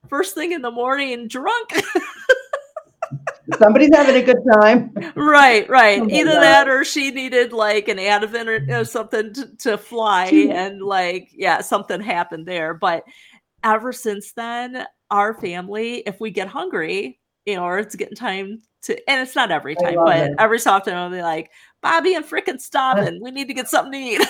first 0.10 0.36
thing 0.36 0.52
in 0.52 0.62
the 0.62 0.72
morning 0.72 1.28
drunk? 1.28 1.74
Somebody's 3.60 3.92
having 3.94 4.16
a 4.16 4.24
good 4.24 4.44
time. 4.54 4.92
right 5.16 5.70
right. 5.70 6.02
Oh 6.02 6.10
either 6.10 6.32
God. 6.32 6.42
that 6.42 6.68
or 6.68 6.84
she 6.84 7.12
needed 7.12 7.54
like 7.54 7.88
an 7.88 7.98
Ativan 7.98 8.48
or, 8.48 8.80
or 8.80 8.86
something 8.86 9.34
to, 9.34 9.56
to 9.58 9.78
fly 9.78 10.26
and 10.26 10.82
like 10.82 11.30
yeah 11.32 11.62
something 11.62 12.02
happened 12.02 12.48
there. 12.48 12.74
But 12.74 13.04
ever 13.64 13.94
since 13.94 14.32
then 14.34 14.86
our 15.12 15.34
family 15.40 15.98
if 16.06 16.20
we 16.20 16.32
get 16.32 16.48
hungry 16.48 17.20
you 17.46 17.56
know 17.56 17.64
or 17.64 17.78
it's 17.80 17.96
getting 17.96 18.16
time 18.16 18.62
to 18.82 18.98
and 19.10 19.22
it's 19.22 19.36
not 19.36 19.52
every 19.52 19.76
time 19.76 19.96
but 20.06 20.18
it. 20.32 20.36
every 20.40 20.60
so 20.60 20.72
often 20.72 20.96
i'll 20.96 21.10
be 21.10 21.22
like 21.22 21.52
bobby 21.82 22.16
i'm 22.16 22.24
freaking 22.24 22.60
stopping 22.60 23.22
we 23.22 23.32
need 23.32 23.48
to 23.48 23.54
get 23.54 23.68
something 23.68 23.92
to 23.92 23.98
eat 23.98 24.22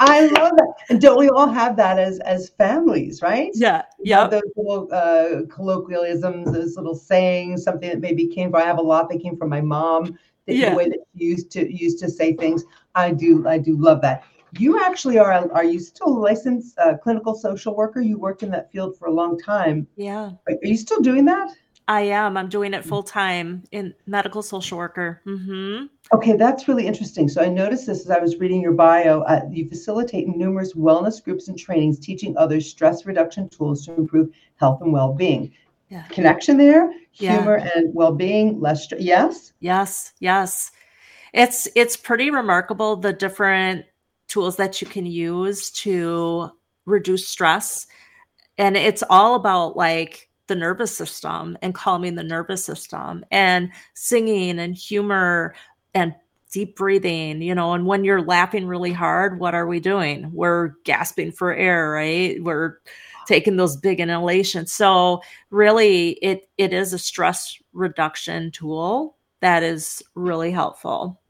I 0.00 0.26
love 0.26 0.52
that. 0.56 0.74
And 0.90 1.00
don't 1.00 1.18
we 1.18 1.28
all 1.28 1.48
have 1.48 1.76
that 1.76 1.98
as 1.98 2.20
as 2.20 2.50
families, 2.50 3.20
right? 3.20 3.50
yeah 3.54 3.82
yeah 3.98 4.28
Those 4.28 4.42
little 4.56 4.88
uh, 4.92 5.42
colloquialisms, 5.52 6.52
those 6.52 6.76
little 6.76 6.94
sayings, 6.94 7.64
something 7.64 7.88
that 7.90 8.00
maybe 8.00 8.28
came 8.28 8.50
from. 8.52 8.62
I 8.62 8.64
have 8.64 8.78
a 8.78 8.82
lot 8.82 9.08
that 9.10 9.20
came 9.20 9.36
from 9.36 9.48
my 9.48 9.60
mom. 9.60 10.16
The, 10.46 10.54
Yeah. 10.54 10.70
the 10.70 10.76
way 10.76 10.88
that 10.88 11.00
she 11.16 11.24
used 11.24 11.50
to 11.52 11.72
used 11.74 11.98
to 11.98 12.08
say 12.08 12.34
things. 12.34 12.64
I 12.94 13.10
do 13.10 13.46
I 13.48 13.58
do 13.58 13.76
love 13.76 14.00
that. 14.02 14.22
You 14.52 14.80
actually 14.82 15.18
are 15.18 15.32
are 15.52 15.64
you 15.64 15.78
still 15.80 16.08
a 16.08 16.18
licensed 16.18 16.78
uh, 16.78 16.96
clinical 16.96 17.34
social 17.34 17.74
worker? 17.76 18.00
You 18.00 18.18
worked 18.18 18.42
in 18.42 18.50
that 18.52 18.70
field 18.72 18.96
for 18.98 19.06
a 19.08 19.12
long 19.12 19.38
time. 19.38 19.86
yeah 19.96 20.30
Are, 20.46 20.54
you 20.62 20.76
still 20.76 21.00
doing 21.00 21.24
that? 21.26 21.50
i 21.90 22.02
am 22.02 22.36
i'm 22.36 22.50
doing 22.50 22.74
it 22.74 22.84
full 22.84 23.02
time 23.02 23.64
in 23.72 23.94
medical 24.06 24.42
social 24.42 24.76
worker 24.78 25.22
hmm 25.24 25.84
Okay, 26.10 26.36
that's 26.36 26.68
really 26.68 26.86
interesting. 26.86 27.28
So 27.28 27.42
I 27.42 27.48
noticed 27.50 27.86
this 27.86 28.00
as 28.00 28.10
I 28.10 28.18
was 28.18 28.36
reading 28.38 28.62
your 28.62 28.72
bio. 28.72 29.20
Uh, 29.22 29.42
you 29.50 29.68
facilitate 29.68 30.26
numerous 30.26 30.72
wellness 30.72 31.22
groups 31.22 31.48
and 31.48 31.58
trainings, 31.58 31.98
teaching 31.98 32.34
others 32.38 32.70
stress 32.70 33.04
reduction 33.04 33.46
tools 33.50 33.84
to 33.84 33.94
improve 33.94 34.30
health 34.56 34.80
and 34.80 34.90
well-being. 34.90 35.52
Yeah. 35.90 36.04
Connection 36.08 36.56
there, 36.56 36.90
Yeah. 37.12 37.32
humor 37.36 37.56
and 37.74 37.94
well-being, 37.94 38.58
less 38.58 38.84
stress. 38.84 39.02
Yes. 39.02 39.52
Yes, 39.60 40.12
yes. 40.18 40.70
It's 41.34 41.68
it's 41.74 41.94
pretty 41.98 42.30
remarkable 42.30 42.96
the 42.96 43.12
different 43.12 43.84
tools 44.28 44.56
that 44.56 44.80
you 44.80 44.86
can 44.86 45.06
use 45.06 45.70
to 45.70 46.50
reduce 46.86 47.26
stress. 47.28 47.86
and 48.58 48.76
it's 48.76 49.04
all 49.10 49.34
about 49.34 49.76
like 49.76 50.28
the 50.48 50.56
nervous 50.56 50.96
system 50.96 51.56
and 51.62 51.74
calming 51.74 52.14
the 52.14 52.22
nervous 52.22 52.64
system 52.64 53.24
and 53.30 53.70
singing 53.94 54.58
and 54.58 54.74
humor 54.74 55.54
and 55.94 56.14
deep 56.50 56.76
breathing, 56.76 57.42
you 57.42 57.54
know, 57.54 57.74
and 57.74 57.86
when 57.86 58.04
you're 58.04 58.22
laughing 58.22 58.66
really 58.66 58.92
hard, 58.92 59.38
what 59.38 59.54
are 59.54 59.66
we 59.66 59.80
doing? 59.80 60.30
We're 60.32 60.68
gasping 60.84 61.30
for 61.32 61.54
air, 61.54 61.90
right? 61.90 62.42
We're 62.42 62.78
taking 63.26 63.56
those 63.56 63.76
big 63.76 64.00
inhalations. 64.00 64.72
So 64.72 65.20
really 65.50 66.12
it 66.22 66.48
it 66.56 66.72
is 66.72 66.92
a 66.94 66.98
stress 66.98 67.56
reduction 67.74 68.50
tool 68.50 69.16
that 69.40 69.62
is 69.62 70.02
really 70.14 70.50
helpful. 70.50 71.20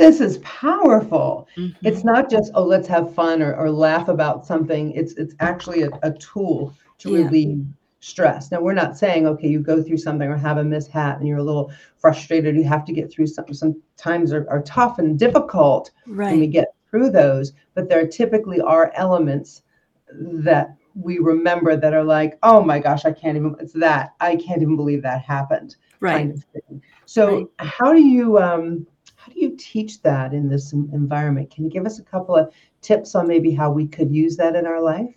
This 0.00 0.22
is 0.22 0.38
powerful. 0.38 1.46
Mm-hmm. 1.58 1.86
It's 1.86 2.04
not 2.04 2.30
just, 2.30 2.52
oh, 2.54 2.64
let's 2.64 2.88
have 2.88 3.14
fun 3.14 3.42
or, 3.42 3.54
or 3.54 3.70
laugh 3.70 4.08
about 4.08 4.46
something. 4.46 4.92
It's 4.92 5.12
it's 5.12 5.34
actually 5.40 5.82
a, 5.82 5.90
a 6.02 6.12
tool 6.12 6.74
to 7.00 7.10
yeah. 7.10 7.24
relieve 7.24 7.66
stress. 8.00 8.50
Now 8.50 8.62
we're 8.62 8.72
not 8.72 8.96
saying, 8.96 9.26
okay, 9.26 9.46
you 9.46 9.60
go 9.60 9.82
through 9.82 9.98
something 9.98 10.26
or 10.26 10.38
have 10.38 10.56
a 10.56 10.64
mishap 10.64 11.18
and 11.18 11.28
you're 11.28 11.36
a 11.36 11.42
little 11.42 11.70
frustrated. 11.98 12.56
You 12.56 12.64
have 12.64 12.86
to 12.86 12.94
get 12.94 13.12
through 13.12 13.26
some 13.26 13.52
some 13.52 13.82
times 13.98 14.32
are, 14.32 14.48
are 14.48 14.62
tough 14.62 14.98
and 14.98 15.18
difficult 15.18 15.90
right. 16.06 16.30
when 16.30 16.40
we 16.40 16.46
get 16.46 16.68
through 16.90 17.10
those, 17.10 17.52
but 17.74 17.90
there 17.90 18.06
typically 18.06 18.60
are 18.62 18.92
elements 18.94 19.64
that 20.12 20.76
we 20.94 21.18
remember 21.18 21.76
that 21.76 21.92
are 21.92 22.04
like, 22.04 22.38
oh 22.42 22.64
my 22.64 22.78
gosh, 22.78 23.04
I 23.04 23.12
can't 23.12 23.36
even 23.36 23.54
it's 23.60 23.74
that. 23.74 24.14
I 24.20 24.36
can't 24.36 24.62
even 24.62 24.76
believe 24.76 25.02
that 25.02 25.20
happened. 25.20 25.76
Right. 26.00 26.16
Kind 26.16 26.42
of 26.72 26.80
so 27.04 27.36
right. 27.36 27.46
how 27.58 27.92
do 27.92 28.00
you 28.00 28.38
um 28.38 28.86
do 29.32 29.40
you 29.40 29.56
teach 29.56 30.02
that 30.02 30.32
in 30.32 30.48
this 30.48 30.72
environment? 30.72 31.50
Can 31.50 31.64
you 31.64 31.70
give 31.70 31.86
us 31.86 31.98
a 31.98 32.04
couple 32.04 32.36
of 32.36 32.52
tips 32.80 33.14
on 33.14 33.26
maybe 33.26 33.52
how 33.52 33.70
we 33.70 33.86
could 33.86 34.14
use 34.14 34.36
that 34.36 34.56
in 34.56 34.66
our 34.66 34.80
life? 34.80 35.14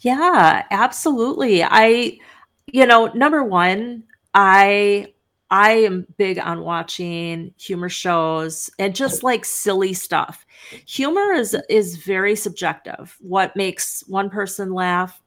Yeah, 0.00 0.64
absolutely. 0.70 1.64
I, 1.64 2.18
you 2.66 2.86
know, 2.86 3.06
number 3.14 3.42
one, 3.42 4.04
I 4.34 5.14
I 5.50 5.72
am 5.72 6.06
big 6.16 6.38
on 6.38 6.62
watching 6.62 7.54
humor 7.58 7.88
shows 7.88 8.70
and 8.78 8.94
just 8.94 9.22
like 9.22 9.44
silly 9.44 9.92
stuff. 9.92 10.44
Humor 10.86 11.32
is 11.32 11.56
is 11.68 11.96
very 11.96 12.34
subjective. 12.34 13.16
What 13.20 13.54
makes 13.54 14.02
one 14.08 14.30
person 14.30 14.72
laugh, 14.72 15.22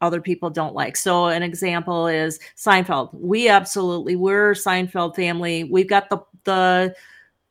other 0.00 0.20
people 0.20 0.50
don't 0.50 0.74
like. 0.74 0.96
So 0.96 1.26
an 1.26 1.42
example 1.42 2.06
is 2.06 2.38
Seinfeld. 2.56 3.12
We 3.12 3.48
absolutely 3.48 4.14
we're 4.14 4.52
Seinfeld 4.52 5.16
family. 5.16 5.64
We've 5.64 5.88
got 5.88 6.10
the 6.10 6.18
the 6.44 6.94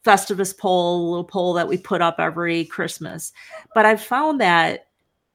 Festivus 0.06 0.56
pole, 0.58 1.02
a 1.02 1.10
little 1.10 1.24
pole 1.24 1.54
that 1.54 1.68
we 1.68 1.78
put 1.78 2.02
up 2.02 2.16
every 2.20 2.66
Christmas. 2.66 3.34
But 3.74 3.86
I've 3.86 4.02
found 4.02 4.40
that 4.40 4.88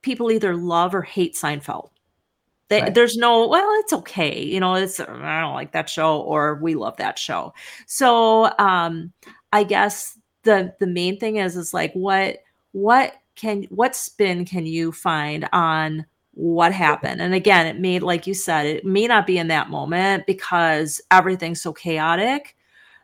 people 0.02 0.30
either 0.30 0.56
love 0.56 0.94
or 0.94 1.02
hate 1.02 1.34
Seinfeld. 1.34 1.90
They, 2.68 2.82
right. 2.82 2.94
There's 2.94 3.16
no, 3.16 3.48
well, 3.48 3.68
it's 3.80 3.92
okay. 3.92 4.40
You 4.42 4.60
know, 4.60 4.74
it's, 4.74 5.00
I 5.00 5.40
don't 5.40 5.54
like 5.54 5.72
that 5.72 5.90
show 5.90 6.20
or 6.20 6.54
we 6.62 6.76
love 6.76 6.96
that 6.98 7.18
show. 7.18 7.52
So 7.86 8.56
um, 8.60 9.12
I 9.52 9.64
guess 9.64 10.16
the, 10.44 10.72
the 10.78 10.86
main 10.86 11.18
thing 11.18 11.36
is, 11.36 11.56
is 11.56 11.74
like, 11.74 11.92
what, 11.94 12.38
what 12.70 13.14
can, 13.34 13.64
what 13.70 13.96
spin 13.96 14.44
can 14.44 14.66
you 14.66 14.92
find 14.92 15.48
on 15.52 16.06
what 16.34 16.72
happened? 16.72 17.20
And 17.20 17.34
again, 17.34 17.66
it 17.66 17.80
may, 17.80 17.98
like 17.98 18.28
you 18.28 18.34
said, 18.34 18.66
it 18.66 18.84
may 18.84 19.08
not 19.08 19.26
be 19.26 19.36
in 19.36 19.48
that 19.48 19.68
moment 19.68 20.26
because 20.26 21.00
everything's 21.10 21.60
so 21.60 21.72
chaotic, 21.72 22.56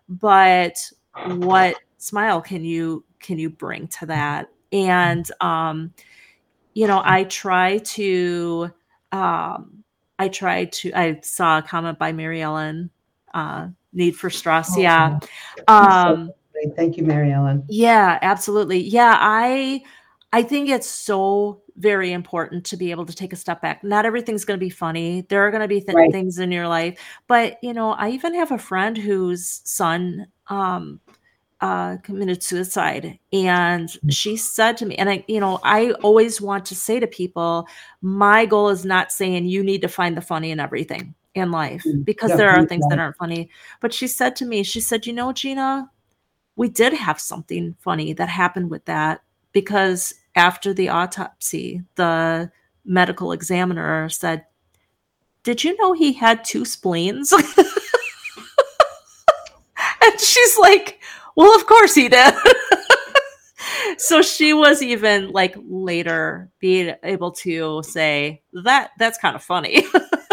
but 0.09 0.77
what 1.25 1.77
smile 1.99 2.41
can 2.41 2.65
you, 2.65 3.05
can 3.21 3.39
you 3.39 3.51
bring 3.51 3.89
to 3.89 4.07
that? 4.07 4.49
And, 4.73 5.31
um, 5.41 5.93
you 6.75 6.87
know, 6.87 7.01
I 7.05 7.25
try 7.25 7.79
to, 7.79 8.71
um, 9.13 9.85
I 10.19 10.29
try 10.29 10.67
to, 10.67 10.93
I 10.93 11.21
saw 11.23 11.59
a 11.59 11.63
comment 11.63 11.99
by 11.99 12.13
Mary 12.13 12.43
Ellen, 12.43 12.91
uh, 13.35 13.69
need 13.93 14.17
for 14.17 14.31
stress. 14.31 14.77
Oh, 14.77 14.81
yeah. 14.81 15.19
Um, 15.69 16.33
so 16.55 16.73
thank 16.75 16.97
you, 16.97 17.05
Mary 17.05 17.33
Ellen. 17.33 17.65
Yeah, 17.69 18.19
absolutely. 18.23 18.81
Yeah. 18.81 19.17
I, 19.19 19.83
I 20.33 20.43
think 20.43 20.69
it's 20.69 20.89
so 20.89 21.63
very 21.77 22.13
important 22.13 22.65
to 22.67 22.77
be 22.77 22.91
able 22.91 23.07
to 23.07 23.15
take 23.15 23.33
a 23.33 23.37
step 23.37 23.63
back. 23.63 23.85
Not 23.85 24.05
everything's 24.05 24.45
going 24.45 24.59
to 24.59 24.65
be 24.65 24.71
funny. 24.71 25.23
There 25.29 25.47
are 25.47 25.51
going 25.51 25.63
to 25.63 25.69
be 25.69 25.81
th- 25.81 25.95
right. 25.95 26.11
things 26.11 26.39
in 26.39 26.51
your 26.51 26.69
life, 26.69 26.99
but 27.27 27.59
you 27.63 27.73
know, 27.73 27.93
I 27.93 28.11
even 28.11 28.35
have 28.35 28.51
a 28.51 28.59
friend 28.59 28.97
whose 28.97 29.63
son, 29.65 30.27
um, 30.49 31.01
uh, 31.61 31.97
committed 32.03 32.43
suicide. 32.43 33.19
And 33.33 33.89
mm. 33.89 33.99
she 34.11 34.37
said 34.37 34.77
to 34.79 34.87
me, 34.87 34.97
and 34.97 35.09
I, 35.09 35.25
you 35.27 35.41
know, 35.41 35.59
I 35.63 35.93
always 36.03 36.41
want 36.41 36.67
to 36.67 36.75
say 36.75 37.01
to 37.01 37.07
people, 37.07 37.67
my 38.03 38.47
goal 38.47 38.69
is 38.69 38.85
not 38.85 39.13
saying 39.13 39.47
you 39.47 39.63
need 39.63 39.83
to 39.83 39.89
find 39.89 40.17
the 40.17 40.21
funny 40.21 40.51
in 40.51 40.61
everything 40.61 41.15
in 41.35 41.51
life 41.51 41.85
mm, 41.87 42.05
because 42.05 42.31
yeah, 42.31 42.37
there 42.37 42.51
are 42.51 42.67
things 42.67 42.87
that 42.89 42.99
aren't 42.99 43.17
funny. 43.17 43.51
But 43.81 43.93
she 43.93 44.07
said 44.07 44.37
to 44.37 44.47
me, 44.47 44.63
she 44.63 44.81
said, 44.81 45.07
you 45.07 45.13
know, 45.13 45.33
Gina, 45.33 45.91
we 46.57 46.69
did 46.69 46.93
have 46.95 47.21
something 47.21 47.77
funny 47.81 48.13
that 48.15 48.29
happened 48.29 48.71
with 48.71 48.85
that 48.87 49.23
because 49.53 50.15
after 50.35 50.75
the 50.75 50.89
autopsy, 50.89 51.83
the 51.95 52.51
medical 52.85 53.33
examiner 53.33 54.09
said, 54.09 54.45
Did 55.43 55.65
you 55.65 55.77
know 55.79 55.93
he 55.93 56.13
had 56.13 56.45
two 56.45 56.65
spleens? 56.65 57.33
and 57.33 57.45
she's 60.21 60.59
like, 60.59 61.01
well, 61.37 61.55
of 61.55 61.67
course 61.67 61.95
he 61.95 62.09
did. 62.09 62.35
so 63.99 64.23
she 64.23 64.53
was 64.53 64.83
even 64.83 65.31
like 65.31 65.55
later 65.69 66.51
being 66.59 66.95
able 67.03 67.31
to 67.33 67.83
say 67.83 68.43
that 68.65 68.91
that's 68.99 69.19
kind 69.19 69.37
of 69.37 69.43
funny. 69.43 69.87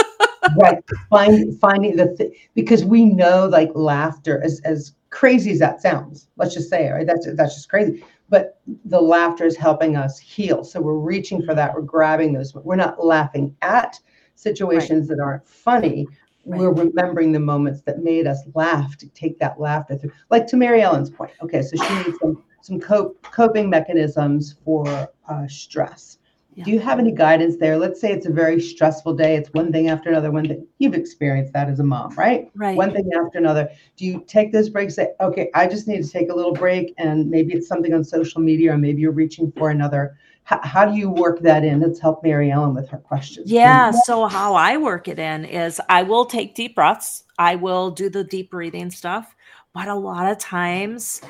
right. 0.57 0.83
Find, 1.10 1.60
finding 1.60 1.95
the 1.95 2.15
th- 2.17 2.33
because 2.55 2.83
we 2.83 3.05
know 3.05 3.48
like 3.48 3.72
laughter 3.75 4.41
as 4.43 4.62
as 4.62 4.93
crazy 5.10 5.51
as 5.51 5.60
that 5.60 5.81
sounds. 5.81 6.27
Let's 6.38 6.53
just 6.53 6.69
say 6.69 6.89
right. 6.89 7.05
That's 7.05 7.27
that's 7.36 7.55
just 7.55 7.69
crazy. 7.69 8.03
But 8.29 8.60
the 8.86 9.01
laughter 9.01 9.45
is 9.45 9.55
helping 9.55 9.95
us 9.95 10.17
heal. 10.17 10.63
So 10.63 10.81
we're 10.81 10.98
reaching 10.98 11.43
for 11.43 11.53
that. 11.53 11.74
We're 11.74 11.81
grabbing 11.81 12.33
those. 12.33 12.53
We're 12.55 12.75
not 12.75 13.03
laughing 13.03 13.55
at 13.62 14.00
situations 14.36 15.10
right. 15.10 15.17
that 15.17 15.24
aren't 15.24 15.48
funny. 15.48 16.07
Right. 16.45 16.59
We're 16.59 16.73
remembering 16.73 17.31
the 17.31 17.39
moments 17.39 17.81
that 17.81 18.00
made 18.00 18.27
us 18.27 18.41
laugh 18.53 18.97
to 18.97 19.07
take 19.09 19.39
that 19.39 19.59
laughter 19.59 19.97
through. 19.97 20.12
Like 20.29 20.45
to 20.47 20.57
Mary 20.57 20.81
Ellen's 20.81 21.09
point. 21.09 21.31
Okay, 21.41 21.62
so 21.62 21.81
she 21.81 21.95
needs 22.03 22.17
some 22.21 22.43
some 22.62 22.79
cope, 22.79 23.21
coping 23.23 23.69
mechanisms 23.69 24.55
for 24.63 25.09
uh, 25.27 25.47
stress. 25.47 26.17
Yeah. 26.55 26.65
Do 26.65 26.71
you 26.71 26.79
have 26.79 27.00
any 27.00 27.12
guidance 27.12 27.57
there? 27.57 27.77
Let's 27.77 28.00
say 28.00 28.12
it's 28.12 28.25
a 28.25 28.31
very 28.31 28.62
stressful 28.62 29.15
day. 29.15 29.35
It's 29.35 29.50
one 29.53 29.71
thing 29.71 29.89
after 29.89 30.09
another. 30.09 30.31
One 30.31 30.47
thing 30.47 30.67
you've 30.77 30.93
experienced 30.93 31.51
that 31.53 31.67
as 31.67 31.79
a 31.79 31.83
mom, 31.83 32.13
right? 32.15 32.51
Right. 32.55 32.77
One 32.77 32.93
thing 32.93 33.09
after 33.15 33.38
another. 33.38 33.69
Do 33.97 34.05
you 34.05 34.23
take 34.27 34.51
those 34.51 34.69
breaks? 34.69 34.95
Say, 34.95 35.09
okay, 35.19 35.50
I 35.55 35.67
just 35.67 35.88
need 35.88 36.03
to 36.03 36.09
take 36.09 36.29
a 36.29 36.35
little 36.35 36.53
break, 36.53 36.93
and 36.97 37.29
maybe 37.29 37.53
it's 37.53 37.67
something 37.67 37.93
on 37.93 38.03
social 38.03 38.39
media, 38.39 38.73
or 38.73 38.77
maybe 38.77 39.01
you're 39.01 39.12
reaching 39.12 39.51
for 39.53 39.71
another 39.71 40.15
how, 40.43 40.59
how 40.62 40.85
do 40.85 40.97
you 40.97 41.09
work 41.09 41.39
that 41.41 41.63
in? 41.63 41.79
Let's 41.79 42.00
help 42.00 42.23
Mary 42.23 42.51
Ellen 42.51 42.75
with 42.75 42.89
her 42.89 42.97
questions. 42.97 43.50
Yeah. 43.50 43.91
So, 43.91 44.27
how 44.27 44.55
I 44.55 44.77
work 44.77 45.07
it 45.07 45.19
in 45.19 45.45
is 45.45 45.79
I 45.89 46.03
will 46.03 46.25
take 46.25 46.53
deep 46.53 46.75
breaths, 46.75 47.23
I 47.38 47.55
will 47.55 47.91
do 47.91 48.09
the 48.09 48.23
deep 48.23 48.51
breathing 48.51 48.91
stuff. 48.91 49.35
But 49.73 49.88
a 49.88 49.95
lot 49.95 50.31
of 50.31 50.38
times 50.38 51.21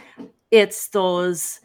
it's 0.52 0.88
those 0.90 1.62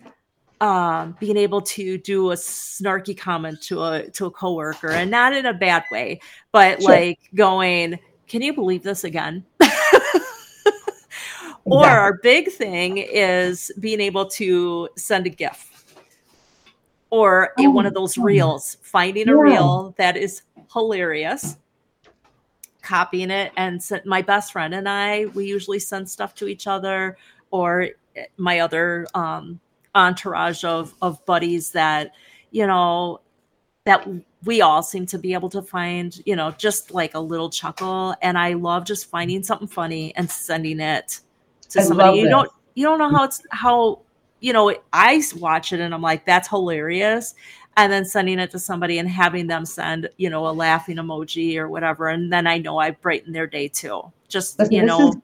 um, 0.61 1.17
being 1.19 1.37
able 1.37 1.61
to 1.63 1.99
do 1.99 2.31
a 2.33 2.35
snarky 2.35 3.17
comment 3.17 3.63
to 3.63 3.83
a 3.83 4.11
to 4.11 4.27
a 4.27 4.31
coworker, 4.31 4.91
and 4.91 5.11
not 5.11 5.35
in 5.35 5.47
a 5.47 5.55
bad 5.55 5.85
way, 5.91 6.21
but 6.53 6.83
sure. 6.83 6.91
like 6.91 7.19
going, 7.35 7.99
"Can 8.27 8.43
you 8.43 8.53
believe 8.53 8.83
this 8.83 9.05
again?" 9.05 9.45
or 11.65 11.87
our 11.87 12.19
big 12.23 12.53
thing 12.53 12.99
is 12.99 13.73
being 13.81 14.01
able 14.01 14.27
to 14.27 14.89
send 14.97 15.27
a 15.27 15.31
gift 15.31 15.78
or 17.11 17.53
oh, 17.59 17.71
one 17.71 17.87
of 17.87 17.95
those 17.95 18.19
reels, 18.19 18.77
finding 18.83 19.29
yeah. 19.29 19.35
a 19.35 19.37
reel 19.37 19.95
that 19.99 20.17
is 20.17 20.43
hilarious, 20.73 21.57
copying 22.83 23.31
it, 23.31 23.53
and 23.57 23.83
sent 23.83 24.05
my 24.07 24.23
best 24.23 24.53
friend 24.53 24.75
and 24.75 24.89
I. 24.89 25.27
We 25.27 25.47
usually 25.47 25.79
send 25.79 26.09
stuff 26.09 26.35
to 26.37 26.49
each 26.49 26.67
other, 26.67 27.17
or 27.51 27.89
eh, 28.17 28.27
my 28.37 28.61
other 28.61 29.07
um, 29.15 29.61
entourage 29.95 30.65
of 30.65 30.95
of 31.01 31.25
buddies 31.25 31.71
that 31.73 32.13
you 32.51 32.67
know 32.67 33.21
that 33.85 34.07
we 34.45 34.61
all 34.61 34.83
seem 34.83 35.07
to 35.07 35.19
be 35.19 35.33
able 35.33 35.49
to 35.49 35.63
find, 35.63 36.21
you 36.27 36.37
know, 36.37 36.51
just 36.53 36.93
like 36.93 37.15
a 37.15 37.19
little 37.19 37.49
chuckle. 37.49 38.15
And 38.21 38.37
I 38.37 38.53
love 38.53 38.85
just 38.85 39.09
finding 39.09 39.43
something 39.43 39.67
funny 39.67 40.15
and 40.15 40.31
sending 40.31 40.79
it 40.79 41.21
to 41.71 41.81
I 41.81 41.85
somebody. 41.85 42.19
You 42.19 42.29
don't 42.29 42.51
you 42.75 42.85
don't 42.85 42.99
know 42.99 43.11
how 43.11 43.25
it's 43.25 43.43
how 43.51 44.03
you 44.41 44.53
know, 44.53 44.75
I 44.93 45.23
watch 45.37 45.73
it 45.73 45.81
and 45.81 45.95
I'm 45.95 46.03
like, 46.03 46.25
that's 46.25 46.49
hilarious. 46.49 47.35
And 47.77 47.93
then 47.93 48.05
sending 48.05 48.39
it 48.39 48.51
to 48.51 48.59
somebody 48.59 48.99
and 48.99 49.09
having 49.09 49.47
them 49.47 49.65
send, 49.65 50.09
you 50.17 50.31
know, 50.31 50.49
a 50.49 50.51
laughing 50.51 50.97
emoji 50.97 51.57
or 51.57 51.69
whatever. 51.69 52.09
And 52.09 52.33
then 52.33 52.47
I 52.47 52.59
know 52.59 52.79
I 52.79 52.91
brighten 52.91 53.33
their 53.33 53.47
day 53.47 53.69
too. 53.69 54.03
Just, 54.29 54.61
you 54.71 54.83
know. 54.83 55.11
Is, 55.11 55.17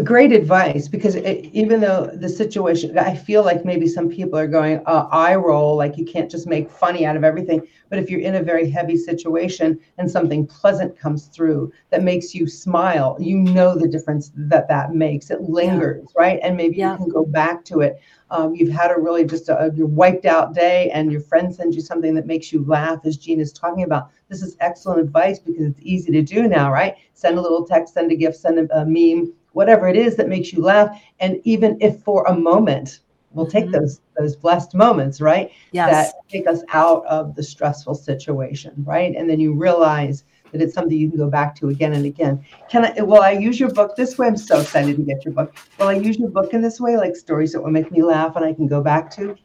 great 0.00 0.32
advice 0.32 0.88
because 0.88 1.14
it, 1.14 1.46
even 1.52 1.80
though 1.80 2.06
the 2.06 2.28
situation 2.28 2.98
i 2.98 3.14
feel 3.14 3.42
like 3.42 3.64
maybe 3.64 3.86
some 3.86 4.08
people 4.08 4.38
are 4.38 4.46
going 4.46 4.82
uh, 4.86 5.08
eye 5.10 5.34
roll 5.34 5.76
like 5.76 5.96
you 5.96 6.04
can't 6.04 6.30
just 6.30 6.46
make 6.46 6.70
funny 6.70 7.06
out 7.06 7.16
of 7.16 7.24
everything. 7.24 7.66
But 7.88 7.98
if 7.98 8.10
you're 8.10 8.20
in 8.20 8.36
a 8.36 8.42
very 8.42 8.68
heavy 8.68 8.96
situation 8.96 9.78
and 9.98 10.10
something 10.10 10.46
pleasant 10.46 10.98
comes 10.98 11.26
through 11.26 11.72
that 11.90 12.02
makes 12.02 12.34
you 12.34 12.48
smile 12.48 13.16
you 13.20 13.38
know 13.38 13.76
the 13.76 13.88
difference 13.88 14.32
that 14.34 14.68
that 14.68 14.94
makes. 14.94 15.30
It 15.30 15.42
lingers 15.42 16.04
yeah. 16.08 16.22
right? 16.22 16.40
And 16.42 16.56
maybe 16.56 16.76
yeah. 16.76 16.92
you 16.92 16.98
can 16.98 17.08
go 17.08 17.24
back 17.24 17.64
to 17.66 17.80
it. 17.80 18.00
Um, 18.30 18.54
you've 18.54 18.72
had 18.72 18.90
a 18.90 18.98
really 18.98 19.24
just 19.24 19.48
a, 19.48 19.72
your 19.74 19.86
wiped 19.86 20.24
out 20.24 20.52
day 20.52 20.90
and 20.90 21.12
your 21.12 21.20
friend 21.20 21.54
sends 21.54 21.76
you 21.76 21.82
something 21.82 22.14
that 22.14 22.26
makes 22.26 22.52
you 22.52 22.64
laugh 22.64 23.00
as 23.04 23.16
Jean 23.16 23.38
is 23.38 23.52
talking 23.52 23.84
about. 23.84 24.10
This 24.28 24.42
is 24.42 24.56
excellent 24.58 25.00
advice 25.00 25.38
because 25.38 25.64
it's 25.64 25.80
easy 25.80 26.10
to 26.12 26.22
do 26.22 26.48
now 26.48 26.72
right? 26.72 26.96
Send 27.14 27.38
a 27.38 27.40
little 27.40 27.64
text 27.64 27.94
send 27.94 28.10
a 28.10 28.16
gift 28.16 28.36
send 28.36 28.58
a, 28.58 28.80
a 28.80 28.84
meme 28.84 29.32
whatever 29.56 29.88
it 29.88 29.96
is 29.96 30.16
that 30.16 30.28
makes 30.28 30.52
you 30.52 30.62
laugh. 30.62 31.00
And 31.18 31.40
even 31.44 31.78
if 31.80 32.02
for 32.02 32.24
a 32.26 32.34
moment, 32.34 33.00
we'll 33.32 33.46
take 33.46 33.64
mm-hmm. 33.64 33.80
those 33.80 34.00
those 34.18 34.36
blessed 34.36 34.74
moments, 34.74 35.20
right? 35.20 35.50
Yes. 35.72 36.12
That 36.12 36.28
take 36.28 36.46
us 36.46 36.60
out 36.74 37.06
of 37.06 37.34
the 37.34 37.42
stressful 37.42 37.94
situation, 37.94 38.74
right? 38.86 39.14
And 39.16 39.28
then 39.30 39.40
you 39.40 39.54
realize 39.54 40.24
that 40.52 40.60
it's 40.60 40.74
something 40.74 40.96
you 40.96 41.08
can 41.08 41.18
go 41.18 41.30
back 41.30 41.54
to 41.56 41.70
again 41.70 41.94
and 41.94 42.04
again. 42.04 42.44
Can 42.70 42.84
I 42.84 43.02
will 43.02 43.22
I 43.22 43.32
use 43.32 43.58
your 43.58 43.72
book 43.72 43.96
this 43.96 44.18
way? 44.18 44.26
I'm 44.26 44.36
so 44.36 44.60
excited 44.60 44.96
to 44.96 45.02
get 45.02 45.24
your 45.24 45.32
book. 45.32 45.56
Will 45.78 45.88
I 45.88 45.94
use 45.94 46.18
your 46.18 46.28
book 46.28 46.52
in 46.52 46.60
this 46.60 46.78
way, 46.78 46.98
like 46.98 47.16
stories 47.16 47.52
that 47.52 47.62
will 47.62 47.70
make 47.70 47.90
me 47.90 48.02
laugh 48.02 48.36
and 48.36 48.44
I 48.44 48.52
can 48.52 48.66
go 48.66 48.82
back 48.82 49.10
to? 49.12 49.36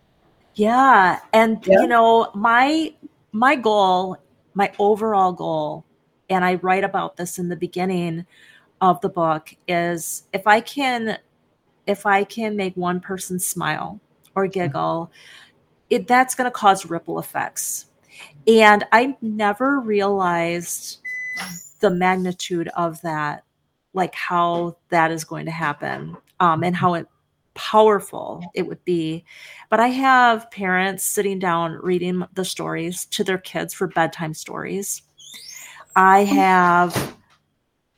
Yeah. 0.55 1.19
And 1.31 1.65
yeah. 1.65 1.81
you 1.81 1.87
know, 1.87 2.31
my 2.35 2.93
my 3.31 3.55
goal, 3.55 4.17
my 4.55 4.73
overall 4.77 5.31
goal, 5.31 5.85
and 6.29 6.43
I 6.43 6.55
write 6.55 6.83
about 6.83 7.15
this 7.15 7.39
in 7.39 7.47
the 7.47 7.55
beginning, 7.55 8.25
of 8.81 8.99
the 9.01 9.09
book 9.09 9.55
is 9.67 10.23
if 10.33 10.47
I 10.47 10.59
can 10.59 11.17
if 11.87 12.05
I 12.05 12.23
can 12.23 12.55
make 12.55 12.75
one 12.75 12.99
person 12.99 13.39
smile 13.39 13.99
or 14.35 14.45
mm-hmm. 14.45 14.51
giggle, 14.51 15.11
it 15.89 16.07
that's 16.07 16.35
going 16.35 16.45
to 16.45 16.51
cause 16.51 16.85
ripple 16.85 17.19
effects. 17.19 17.87
And 18.47 18.85
I 18.91 19.15
never 19.21 19.79
realized 19.79 20.99
the 21.79 21.89
magnitude 21.89 22.69
of 22.75 23.01
that, 23.01 23.43
like 23.93 24.13
how 24.13 24.77
that 24.89 25.11
is 25.11 25.23
going 25.23 25.45
to 25.45 25.51
happen, 25.51 26.17
um, 26.39 26.63
and 26.63 26.75
how 26.75 26.93
it 26.95 27.07
powerful 27.53 28.43
it 28.53 28.65
would 28.67 28.83
be. 28.85 29.25
But 29.69 29.79
I 29.79 29.87
have 29.87 30.49
parents 30.51 31.03
sitting 31.03 31.39
down 31.39 31.73
reading 31.81 32.23
the 32.33 32.45
stories 32.45 33.05
to 33.07 33.23
their 33.23 33.37
kids 33.37 33.73
for 33.73 33.87
bedtime 33.87 34.33
stories. 34.33 35.01
I 35.95 36.21
oh. 36.21 36.25
have 36.25 37.17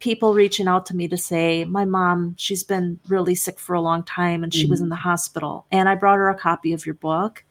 people 0.04 0.34
reaching 0.34 0.68
out 0.68 0.86
to 0.86 0.96
me 0.96 1.08
to 1.08 1.18
say, 1.18 1.64
My 1.64 1.86
mom, 1.86 2.36
she's 2.38 2.64
been 2.64 3.00
really 3.08 3.36
sick 3.36 3.58
for 3.58 3.74
a 3.74 3.82
long 3.82 4.04
time 4.04 4.44
and 4.44 4.54
she 4.54 4.64
mm-hmm. 4.64 4.72
was 4.72 4.82
in 4.82 4.90
the 4.90 4.98
hospital. 4.98 5.66
And 5.72 5.88
I 5.88 5.96
brought 5.96 6.18
her 6.18 6.30
a 6.30 6.36
copy 6.38 6.74
of 6.74 6.86
your 6.86 6.96
book, 6.96 7.44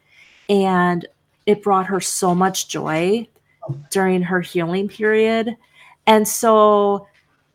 and 0.51 1.09
it 1.47 1.63
brought 1.63 1.87
her 1.87 1.99
so 1.99 2.35
much 2.35 2.69
joy 2.69 3.27
during 3.91 4.21
her 4.23 4.43
healing 4.43 4.89
period. 4.89 5.57
And 6.07 6.29
so 6.29 7.07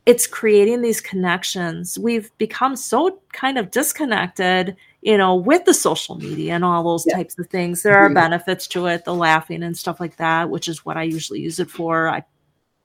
it's 0.07 0.25
creating 0.25 0.81
these 0.81 0.99
connections. 0.99 1.99
We've 1.99 2.35
become 2.39 2.75
so 2.75 3.21
kind 3.33 3.59
of 3.59 3.69
disconnected, 3.69 4.75
you 5.01 5.17
know, 5.17 5.35
with 5.35 5.65
the 5.65 5.73
social 5.73 6.15
media 6.15 6.53
and 6.53 6.65
all 6.65 6.83
those 6.83 7.05
yeah. 7.05 7.17
types 7.17 7.37
of 7.37 7.47
things. 7.47 7.83
There 7.83 7.97
are 7.97 8.09
benefits 8.09 8.67
to 8.69 8.87
it, 8.87 9.05
the 9.05 9.13
laughing 9.13 9.61
and 9.61 9.77
stuff 9.77 9.99
like 9.99 10.15
that, 10.17 10.49
which 10.49 10.67
is 10.67 10.83
what 10.85 10.97
I 10.97 11.03
usually 11.03 11.41
use 11.41 11.59
it 11.59 11.69
for. 11.69 12.07
I 12.07 12.23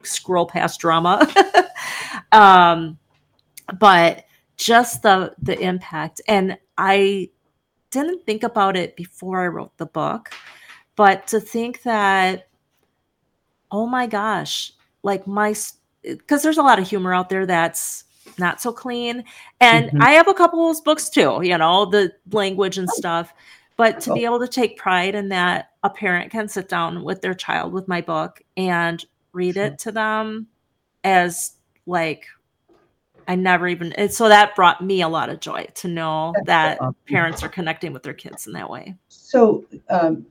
scroll 0.04 0.46
past 0.46 0.80
drama. 0.80 1.26
um, 2.32 2.98
but 3.78 4.24
just 4.56 5.02
the 5.02 5.34
the 5.40 5.58
impact, 5.58 6.20
and 6.28 6.58
I 6.78 7.30
didn't 7.90 8.24
think 8.24 8.42
about 8.42 8.76
it 8.76 8.96
before 8.96 9.42
I 9.42 9.48
wrote 9.48 9.76
the 9.76 9.86
book, 9.86 10.30
but 10.96 11.26
to 11.28 11.40
think 11.40 11.82
that, 11.82 12.48
oh 13.70 13.86
my 13.86 14.06
gosh, 14.06 14.72
like 15.02 15.26
my 15.26 15.54
because 16.02 16.42
there's 16.42 16.58
a 16.58 16.62
lot 16.62 16.78
of 16.78 16.88
humor 16.88 17.14
out 17.14 17.28
there 17.28 17.46
that's 17.46 18.04
not 18.38 18.60
so 18.60 18.72
clean, 18.72 19.24
and 19.60 19.86
mm-hmm. 19.86 20.02
I 20.02 20.12
have 20.12 20.28
a 20.28 20.34
couple 20.34 20.60
of 20.60 20.74
those 20.74 20.80
books 20.80 21.08
too. 21.08 21.40
You 21.42 21.58
know, 21.58 21.86
the 21.86 22.12
language 22.30 22.78
and 22.78 22.88
stuff. 22.90 23.32
But 23.76 24.00
to 24.02 24.12
be 24.12 24.24
able 24.24 24.38
to 24.38 24.48
take 24.48 24.76
pride 24.76 25.14
in 25.14 25.30
that 25.30 25.70
a 25.82 25.90
parent 25.90 26.30
can 26.30 26.46
sit 26.46 26.68
down 26.68 27.02
with 27.02 27.20
their 27.20 27.34
child 27.34 27.72
with 27.72 27.88
my 27.88 28.00
book 28.00 28.40
and 28.56 29.04
read 29.32 29.56
it 29.56 29.78
to 29.80 29.92
them 29.92 30.46
as 31.04 31.52
like 31.86 32.26
I 33.28 33.34
never 33.34 33.68
even 33.68 33.94
so 34.10 34.28
that 34.28 34.54
brought 34.56 34.84
me 34.84 35.02
a 35.02 35.08
lot 35.08 35.28
of 35.30 35.40
joy 35.40 35.66
to 35.74 35.88
know 35.88 36.34
that 36.44 36.78
parents 37.06 37.42
are 37.42 37.48
connecting 37.48 37.92
with 37.92 38.02
their 38.02 38.14
kids 38.14 38.46
in 38.46 38.52
that 38.54 38.68
way. 38.68 38.96
So 39.08 39.64
um, 39.90 40.26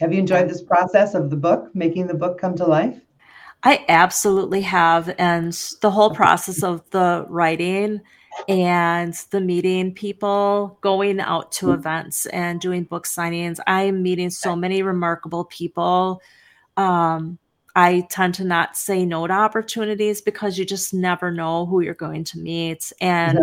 Have 0.00 0.12
you 0.12 0.18
enjoyed 0.18 0.48
this 0.48 0.62
process 0.62 1.14
of 1.14 1.30
the 1.30 1.36
book, 1.36 1.70
making 1.74 2.06
the 2.06 2.14
book 2.14 2.40
come 2.40 2.56
to 2.56 2.66
life? 2.66 3.00
I 3.62 3.84
absolutely 3.88 4.62
have. 4.62 5.14
And 5.18 5.52
the 5.80 5.90
whole 5.90 6.10
process 6.14 6.62
of 6.62 6.88
the 6.90 7.26
writing 7.28 8.00
and 8.48 9.14
the 9.30 9.40
meeting 9.40 9.92
people, 9.92 10.78
going 10.80 11.20
out 11.20 11.52
to 11.52 11.72
events 11.72 12.26
and 12.26 12.60
doing 12.60 12.84
book 12.84 13.06
signings, 13.06 13.58
I'm 13.66 14.02
meeting 14.02 14.30
so 14.30 14.56
many 14.56 14.82
remarkable 14.82 15.44
people. 15.44 16.22
Um, 16.76 17.38
I 17.76 18.06
tend 18.10 18.34
to 18.34 18.44
not 18.44 18.76
say 18.76 19.04
no 19.04 19.26
to 19.26 19.32
opportunities 19.32 20.20
because 20.20 20.58
you 20.58 20.64
just 20.64 20.94
never 20.94 21.30
know 21.30 21.66
who 21.66 21.80
you're 21.80 21.94
going 21.94 22.24
to 22.24 22.38
meet 22.38 22.92
and 23.00 23.38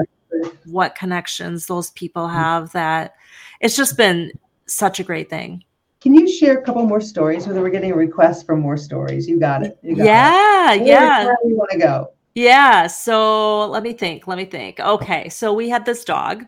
what 0.66 0.96
connections 0.96 1.68
those 1.68 1.92
people 1.92 2.28
have 2.28 2.72
that 2.74 3.16
it's 3.62 3.76
just 3.76 3.98
been 3.98 4.32
such 4.66 5.00
a 5.00 5.04
great 5.04 5.30
thing. 5.30 5.64
Can 6.08 6.16
you 6.16 6.32
share 6.32 6.58
a 6.58 6.62
couple 6.62 6.86
more 6.86 7.02
stories? 7.02 7.48
Whether 7.48 7.60
we're 7.60 7.70
getting 7.70 7.92
a 7.92 7.96
request 7.96 8.46
for 8.46 8.56
more 8.56 8.78
stories, 8.78 9.28
you 9.28 9.38
got 9.38 9.62
it. 9.62 9.78
You 9.84 9.94
got 9.94 10.06
yeah, 10.06 10.74
it. 10.76 10.88
yeah. 10.88 11.26
Where 11.26 11.38
do 11.44 11.50
you 11.50 11.58
want 11.58 11.70
to 11.72 11.78
go? 11.78 12.14
Yeah. 12.34 12.88
So 12.88 13.68
let 13.68 13.84
me 13.84 13.92
think. 13.92 14.26
Let 14.26 14.38
me 14.38 14.46
think. 14.46 14.80
Okay. 14.80 15.28
So 15.28 15.52
we 15.52 15.68
had 15.68 15.84
this 15.84 16.06
dog, 16.06 16.46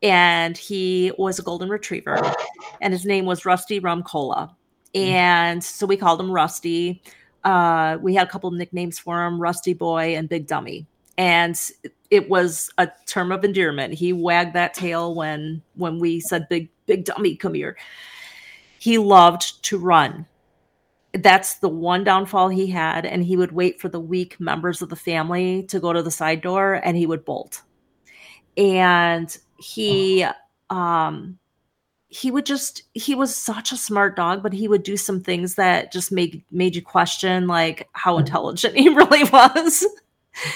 and 0.00 0.56
he 0.56 1.10
was 1.18 1.40
a 1.40 1.42
golden 1.42 1.70
retriever, 1.70 2.20
and 2.80 2.92
his 2.92 3.04
name 3.04 3.24
was 3.24 3.44
Rusty 3.44 3.80
Rum 3.80 4.04
Cola. 4.04 4.54
And 4.94 5.64
so 5.64 5.86
we 5.86 5.96
called 5.96 6.20
him 6.20 6.30
Rusty. 6.30 7.02
Uh, 7.42 7.98
we 8.00 8.14
had 8.14 8.28
a 8.28 8.30
couple 8.30 8.46
of 8.48 8.54
nicknames 8.54 9.00
for 9.00 9.26
him 9.26 9.40
Rusty 9.40 9.74
Boy 9.74 10.14
and 10.14 10.28
Big 10.28 10.46
Dummy. 10.46 10.86
And 11.18 11.60
it 12.10 12.30
was 12.30 12.70
a 12.78 12.88
term 13.06 13.32
of 13.32 13.44
endearment. 13.44 13.94
He 13.94 14.12
wagged 14.12 14.52
that 14.54 14.72
tail 14.72 15.16
when 15.16 15.62
when 15.74 15.98
we 15.98 16.20
said 16.20 16.48
big 16.48 16.68
big 16.86 17.06
dummy 17.06 17.34
come 17.34 17.54
here 17.54 17.76
he 18.84 18.98
loved 18.98 19.62
to 19.62 19.78
run. 19.78 20.26
That's 21.14 21.54
the 21.54 21.70
one 21.70 22.04
downfall 22.04 22.50
he 22.50 22.66
had. 22.66 23.06
And 23.06 23.24
he 23.24 23.34
would 23.34 23.50
wait 23.50 23.80
for 23.80 23.88
the 23.88 23.98
weak 23.98 24.38
members 24.38 24.82
of 24.82 24.90
the 24.90 24.94
family 24.94 25.62
to 25.68 25.80
go 25.80 25.94
to 25.94 26.02
the 26.02 26.10
side 26.10 26.42
door 26.42 26.82
and 26.84 26.94
he 26.94 27.06
would 27.06 27.24
bolt. 27.24 27.62
And 28.58 29.34
he, 29.58 30.26
um, 30.68 31.38
he 32.08 32.30
would 32.30 32.44
just 32.44 32.82
he 32.92 33.14
was 33.14 33.34
such 33.34 33.72
a 33.72 33.76
smart 33.76 34.14
dog 34.14 34.40
but 34.40 34.52
he 34.52 34.68
would 34.68 34.84
do 34.84 34.96
some 34.96 35.20
things 35.20 35.56
that 35.56 35.90
just 35.90 36.12
made 36.12 36.44
made 36.52 36.76
you 36.76 36.82
question 36.82 37.48
like 37.48 37.88
how 37.92 38.18
intelligent 38.18 38.76
he 38.76 38.88
really 38.88 39.24
was 39.30 39.84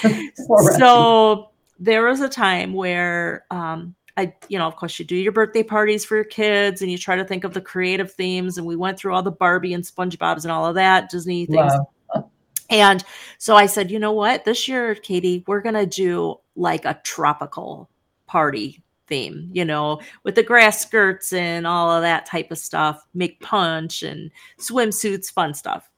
so 0.77 1.49
there 1.79 2.05
was 2.05 2.21
a 2.21 2.29
time 2.29 2.71
where 2.71 3.43
um, 3.51 3.93
I, 4.19 4.33
you 4.49 4.59
know, 4.59 4.67
of 4.67 4.75
course, 4.75 4.99
you 4.99 5.05
do 5.05 5.15
your 5.15 5.31
birthday 5.31 5.63
parties 5.63 6.03
for 6.03 6.15
your 6.15 6.25
kids 6.25 6.81
and 6.81 6.91
you 6.91 6.97
try 6.97 7.15
to 7.15 7.23
think 7.23 7.45
of 7.45 7.53
the 7.53 7.61
creative 7.61 8.11
themes. 8.11 8.57
And 8.57 8.67
we 8.67 8.75
went 8.75 8.99
through 8.99 9.13
all 9.13 9.23
the 9.23 9.31
Barbie 9.31 9.73
and 9.73 9.83
SpongeBob's 9.83 10.43
and 10.43 10.51
all 10.51 10.65
of 10.65 10.75
that 10.75 11.09
Disney 11.09 11.45
things. 11.45 11.71
Wow. 12.13 12.29
And 12.69 13.03
so 13.37 13.55
I 13.55 13.65
said, 13.65 13.89
you 13.89 13.97
know 13.97 14.11
what? 14.11 14.43
This 14.43 14.67
year, 14.67 14.93
Katie, 14.93 15.43
we're 15.47 15.61
going 15.61 15.75
to 15.75 15.85
do 15.85 16.35
like 16.55 16.83
a 16.83 16.99
tropical 17.03 17.89
party 18.27 18.83
theme, 19.07 19.49
you 19.53 19.63
know, 19.63 20.01
with 20.23 20.35
the 20.35 20.43
grass 20.43 20.81
skirts 20.81 21.31
and 21.31 21.65
all 21.65 21.89
of 21.89 22.01
that 22.01 22.25
type 22.25 22.51
of 22.51 22.57
stuff, 22.57 23.03
make 23.13 23.39
punch 23.39 24.03
and 24.03 24.29
swimsuits, 24.59 25.31
fun 25.31 25.53
stuff. 25.53 25.89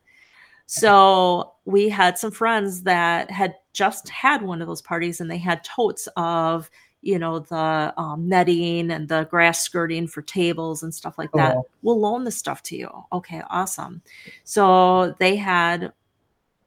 So 0.68 1.54
we 1.66 1.90
had 1.90 2.18
some 2.18 2.32
friends 2.32 2.84
that 2.84 3.30
had 3.32 3.56
just 3.74 4.08
had 4.08 4.42
one 4.44 4.62
of 4.62 4.68
those 4.68 4.82
parties 4.82 5.20
and 5.20 5.30
they 5.30 5.40
had 5.40 5.64
totes 5.64 6.08
of, 6.16 6.70
you 7.02 7.18
know, 7.18 7.40
the 7.40 7.94
um, 7.98 8.28
netting 8.28 8.92
and 8.92 9.08
the 9.08 9.24
grass 9.26 9.62
skirting 9.62 10.08
for 10.08 10.22
tables 10.22 10.84
and 10.84 10.94
stuff 10.94 11.18
like 11.18 11.32
that. 11.34 11.54
Cool. 11.54 11.70
We'll 11.82 12.00
loan 12.00 12.24
the 12.24 12.32
stuff 12.32 12.62
to 12.64 12.78
you. 12.78 12.90
Okay, 13.12 13.42
awesome. 13.50 14.02
So 14.44 15.16
they 15.20 15.36
had 15.36 15.94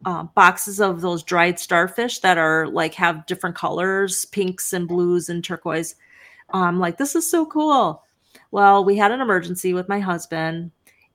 uh, 0.04 0.24
boxes 0.24 0.80
of 0.80 1.00
those 1.00 1.22
dried 1.22 1.58
starfish 1.58 2.18
that 2.20 2.36
are 2.36 2.66
like 2.66 2.94
have 2.94 3.26
different 3.26 3.56
colors, 3.56 4.24
pinks 4.26 4.72
and 4.72 4.88
blues 4.88 5.28
and 5.28 5.42
turquoise. 5.42 5.94
I'm 6.50 6.78
like, 6.78 6.98
this 6.98 7.14
is 7.14 7.30
so 7.30 7.46
cool. 7.46 8.02
Well, 8.50 8.84
we 8.84 8.96
had 8.96 9.12
an 9.12 9.20
emergency 9.20 9.72
with 9.72 9.88
my 9.88 9.98
husband, 9.98 10.70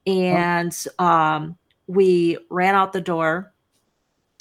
and 0.07 0.75
um, 0.97 1.57
we 1.87 2.37
ran 2.49 2.75
out 2.75 2.93
the 2.93 3.01
door, 3.01 3.53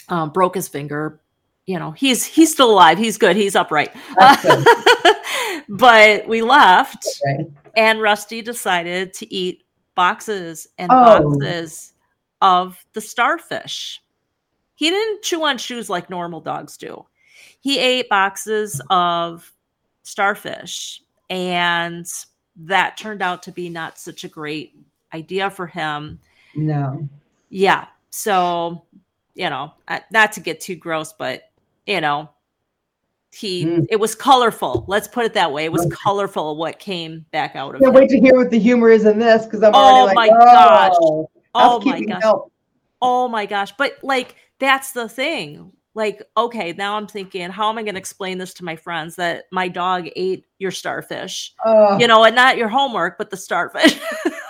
um, 0.08 0.30
broke 0.30 0.54
his 0.54 0.68
finger. 0.68 1.20
You 1.68 1.78
know, 1.78 1.90
he's 1.90 2.24
he's 2.24 2.50
still 2.50 2.70
alive. 2.70 2.96
He's 2.96 3.18
good. 3.18 3.36
He's 3.36 3.54
upright. 3.54 3.92
Good. 4.42 4.66
but 5.68 6.26
we 6.26 6.40
left, 6.40 7.06
Right. 7.26 7.46
and 7.76 8.00
Rusty 8.00 8.40
decided 8.40 9.12
to 9.12 9.32
eat 9.32 9.64
boxes 9.94 10.66
and 10.78 10.90
Oh. 10.90 11.28
boxes 11.30 11.92
of 12.40 12.82
the 12.94 13.02
starfish. 13.02 14.02
He 14.76 14.88
didn't 14.88 15.20
chew 15.22 15.44
on 15.44 15.58
shoes 15.58 15.90
like 15.90 16.08
normal 16.08 16.40
dogs 16.40 16.78
do. 16.78 17.04
He 17.60 17.78
ate 17.78 18.08
boxes 18.08 18.80
of 18.88 19.52
starfish, 20.04 21.02
and 21.28 22.06
that 22.56 22.96
turned 22.96 23.20
out 23.20 23.42
to 23.42 23.52
be 23.52 23.68
not 23.68 23.98
such 23.98 24.24
a 24.24 24.28
great 24.28 24.74
idea 25.12 25.50
for 25.50 25.66
him. 25.66 26.18
No. 26.54 27.06
Yeah. 27.50 27.88
So, 28.08 28.84
you 29.34 29.50
know, 29.50 29.74
uh, 29.86 30.00
not 30.10 30.32
to 30.32 30.40
get 30.40 30.60
too 30.62 30.74
gross, 30.76 31.12
but, 31.12 31.42
you 31.88 32.00
know, 32.00 32.28
he, 33.32 33.64
Mm. 33.64 33.86
it 33.90 33.96
was 33.96 34.14
colorful. 34.14 34.84
Let's 34.86 35.08
put 35.08 35.24
it 35.24 35.34
that 35.34 35.52
way. 35.52 35.64
It 35.64 35.72
was 35.72 35.86
colorful 35.86 36.56
what 36.56 36.78
came 36.78 37.26
back 37.32 37.56
out 37.56 37.74
of 37.74 37.80
Can't 37.80 37.94
it. 37.94 37.98
wait 37.98 38.08
to 38.10 38.20
hear 38.20 38.34
what 38.36 38.50
the 38.50 38.58
humor 38.58 38.90
is 38.90 39.04
in 39.04 39.18
this 39.18 39.44
because 39.44 39.62
I'm 39.62 39.72
Oh 39.74 40.04
like, 40.04 40.14
my 40.16 40.28
gosh. 40.28 40.92
oh, 41.00 41.30
Oh 41.54 41.80
my 41.80 42.00
gosh. 42.00 42.22
help. 42.22 42.52
Oh 43.02 43.28
my 43.28 43.46
gosh. 43.46 43.72
But 43.76 43.98
like, 44.02 44.36
that's 44.60 44.92
the 44.92 45.08
thing. 45.08 45.72
Like, 45.94 46.22
okay, 46.36 46.72
now 46.74 46.96
I'm 46.96 47.06
thinking, 47.06 47.50
how 47.50 47.68
am 47.70 47.78
I 47.78 47.82
going 47.82 47.94
to 47.94 48.00
explain 48.00 48.38
this 48.38 48.54
to 48.54 48.64
my 48.64 48.76
friends 48.76 49.16
that 49.16 49.44
my 49.50 49.68
dog 49.68 50.08
ate 50.14 50.44
your 50.58 50.70
starfish? 50.70 51.54
Oh, 51.64 51.98
You 51.98 52.06
know, 52.06 52.22
and 52.24 52.36
not 52.36 52.56
your 52.56 52.68
homework, 52.68 53.18
but 53.18 53.30
the 53.30 53.36
starfish. 53.36 53.98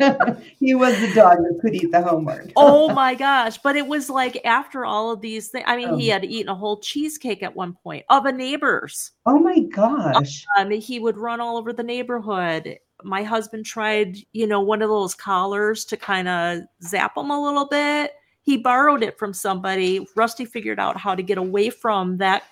he 0.58 0.74
was 0.74 0.98
the 1.00 1.12
dog 1.14 1.38
that 1.38 1.58
could 1.60 1.74
eat 1.74 1.90
the 1.92 2.02
homework. 2.02 2.50
oh 2.56 2.88
my 2.94 3.14
gosh. 3.14 3.58
But 3.58 3.76
it 3.76 3.86
was 3.86 4.08
like 4.10 4.40
after 4.44 4.84
all 4.84 5.10
of 5.10 5.20
these 5.20 5.48
things, 5.48 5.64
I 5.66 5.76
mean, 5.76 5.98
he 5.98 6.10
Oh. 6.10 6.14
had 6.14 6.24
eaten 6.24 6.48
a 6.48 6.54
whole 6.54 6.78
cheesecake 6.78 7.42
at 7.42 7.54
one 7.54 7.74
point 7.82 8.04
of 8.08 8.26
a 8.26 8.32
neighbor's. 8.32 9.12
Oh 9.26 9.38
my 9.38 9.60
gosh. 9.60 10.44
Um, 10.58 10.70
he 10.70 10.98
would 11.00 11.16
run 11.18 11.40
all 11.40 11.56
over 11.56 11.72
the 11.72 11.82
neighborhood. 11.82 12.78
My 13.02 13.22
husband 13.22 13.64
tried, 13.66 14.18
you 14.32 14.46
know, 14.46 14.60
one 14.60 14.82
of 14.82 14.88
those 14.90 15.14
collars 15.14 15.84
to 15.86 15.96
kind 15.96 16.28
of 16.28 16.60
zap 16.82 17.16
him 17.16 17.30
a 17.30 17.42
little 17.42 17.66
bit. 17.66 18.12
He 18.42 18.56
borrowed 18.56 19.02
it 19.02 19.18
from 19.18 19.32
somebody. 19.34 20.06
Rusty 20.16 20.44
figured 20.44 20.80
out 20.80 20.96
how 20.96 21.14
to 21.14 21.22
get 21.22 21.38
away 21.38 21.70
from 21.70 22.16
that 22.18 22.42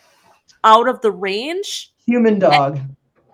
out 0.64 0.88
of 0.88 1.00
the 1.00 1.10
range. 1.10 1.92
Human 2.06 2.38
dog. 2.38 2.78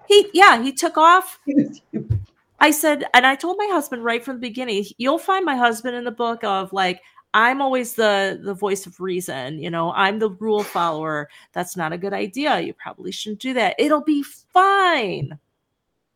He, 0.09 0.29
yeah, 0.35 0.63
he 0.63 0.73
took 0.73 0.97
off. 0.99 1.39
I 2.61 2.71
said, 2.71 3.05
and 3.15 3.27
I 3.27 3.35
told 3.35 3.59
my 3.59 3.69
husband 3.71 4.05
right 4.05 4.25
from 4.25 4.37
the 4.37 4.49
beginning, 4.49 4.85
you'll 4.99 5.19
find 5.19 5.45
my 5.45 5.57
husband 5.57 5.97
in 5.97 6.05
the 6.05 6.11
book 6.11 6.45
of 6.45 6.73
like, 6.73 7.01
I'm 7.35 7.61
always 7.61 7.95
the 7.95 8.41
the 8.43 8.55
voice 8.55 8.87
of 8.87 9.01
reason, 9.01 9.59
you 9.59 9.69
know, 9.69 9.93
I'm 9.93 10.21
the 10.21 10.31
rule 10.31 10.63
follower. 10.63 11.29
That's 11.53 11.77
not 11.77 11.93
a 11.93 11.99
good 11.99 12.13
idea. 12.13 12.61
You 12.61 12.75
probably 12.75 13.11
shouldn't 13.11 13.41
do 13.41 13.55
that. 13.55 13.75
It'll 13.77 14.05
be 14.05 14.23
fine. 14.23 15.39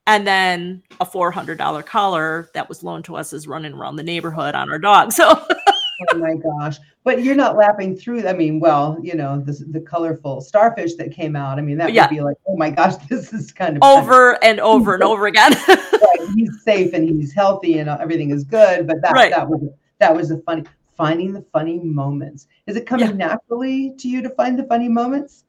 And 0.06 0.26
then 0.26 0.82
a 1.00 1.04
four 1.04 1.32
hundred 1.32 1.58
dollar 1.58 1.82
collar 1.82 2.50
that 2.54 2.68
was 2.68 2.84
loaned 2.84 3.04
to 3.06 3.16
us 3.16 3.32
is 3.32 3.48
running 3.48 3.74
around 3.74 3.96
the 3.96 4.04
neighborhood 4.04 4.54
on 4.54 4.70
our 4.70 4.78
dog. 4.78 5.12
So 5.12 5.44
Oh 6.12 6.18
my 6.18 6.34
gosh. 6.36 6.78
But 7.04 7.24
you're 7.24 7.34
not 7.34 7.56
lapping 7.56 7.96
through. 7.96 8.26
I 8.26 8.32
mean, 8.32 8.60
well, 8.60 8.98
you 9.02 9.14
know, 9.14 9.40
the, 9.40 9.52
the 9.70 9.80
colorful 9.80 10.40
starfish 10.40 10.94
that 10.94 11.10
came 11.12 11.34
out. 11.34 11.58
I 11.58 11.62
mean, 11.62 11.78
that 11.78 11.92
Yeah. 11.92 12.04
would 12.04 12.10
be 12.14 12.20
like, 12.20 12.36
oh 12.46 12.56
my 12.56 12.70
gosh, 12.70 12.96
this 13.08 13.32
is 13.32 13.52
kind 13.52 13.76
of 13.76 13.82
funny. 13.82 13.98
over 14.00 14.44
and 14.44 14.60
over 14.60 14.94
and 14.94 15.02
over 15.02 15.26
again. 15.26 15.52
Right, 16.00 16.28
He's 16.36 16.62
safe 16.62 16.92
and 16.94 17.08
he's 17.08 17.32
healthy 17.34 17.78
and 17.78 17.88
everything 17.90 18.30
is 18.30 18.44
good. 18.44 18.86
But 18.86 19.02
that 19.02 19.12
Right. 19.12 19.30
that 19.32 19.48
was 19.48 19.60
that 19.98 20.14
was 20.14 20.28
the 20.28 20.38
funny 20.46 20.64
finding 20.96 21.32
the 21.32 21.44
funny 21.52 21.78
moments. 21.80 22.46
Is 22.66 22.76
it 22.76 22.86
coming 22.86 23.08
Yeah. 23.10 23.14
naturally 23.28 23.94
to 23.98 24.08
you 24.08 24.22
to 24.22 24.30
find 24.30 24.56
the 24.58 24.64
funny 24.64 24.88
moments? 24.88 25.44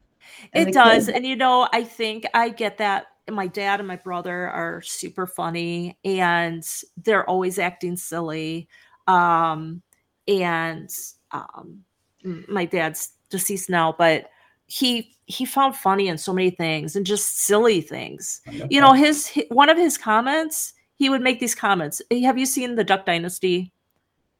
And 0.53 0.69
it 0.69 0.73
does. 0.73 1.05
kids? 1.05 1.09
And 1.17 1.25
you 1.25 1.35
know, 1.35 1.67
I 1.71 1.83
think 1.83 2.25
I 2.33 2.49
get 2.49 2.77
that. 2.79 3.05
My 3.29 3.45
dad 3.45 3.79
and 3.79 3.87
my 3.87 3.97
brother 3.97 4.49
are 4.49 4.81
super 4.81 5.27
funny 5.27 5.99
and 6.03 6.63
they're 6.97 7.29
always 7.29 7.59
acting 7.59 7.95
silly. 7.95 8.67
Um, 9.07 9.83
and 10.29 10.89
um, 11.31 11.83
my 12.23 12.65
dad's 12.65 13.13
deceased 13.29 13.69
now, 13.69 13.93
but 13.97 14.29
he 14.67 15.15
he 15.25 15.45
found 15.45 15.75
funny 15.75 16.07
in 16.07 16.17
so 16.17 16.33
many 16.33 16.49
things 16.49 16.95
and 16.95 17.05
just 17.05 17.41
silly 17.41 17.81
things. 17.81 18.41
You 18.69 18.81
know, 18.81 18.93
his 18.93 19.29
hi- 19.29 19.45
one 19.49 19.69
of 19.69 19.77
his 19.77 19.97
comments, 19.97 20.73
he 20.95 21.09
would 21.09 21.21
make 21.21 21.39
these 21.39 21.55
comments. 21.55 22.01
Have 22.23 22.37
you 22.37 22.45
seen 22.45 22.75
the 22.75 22.83
Duck 22.83 23.05
Dynasty? 23.05 23.71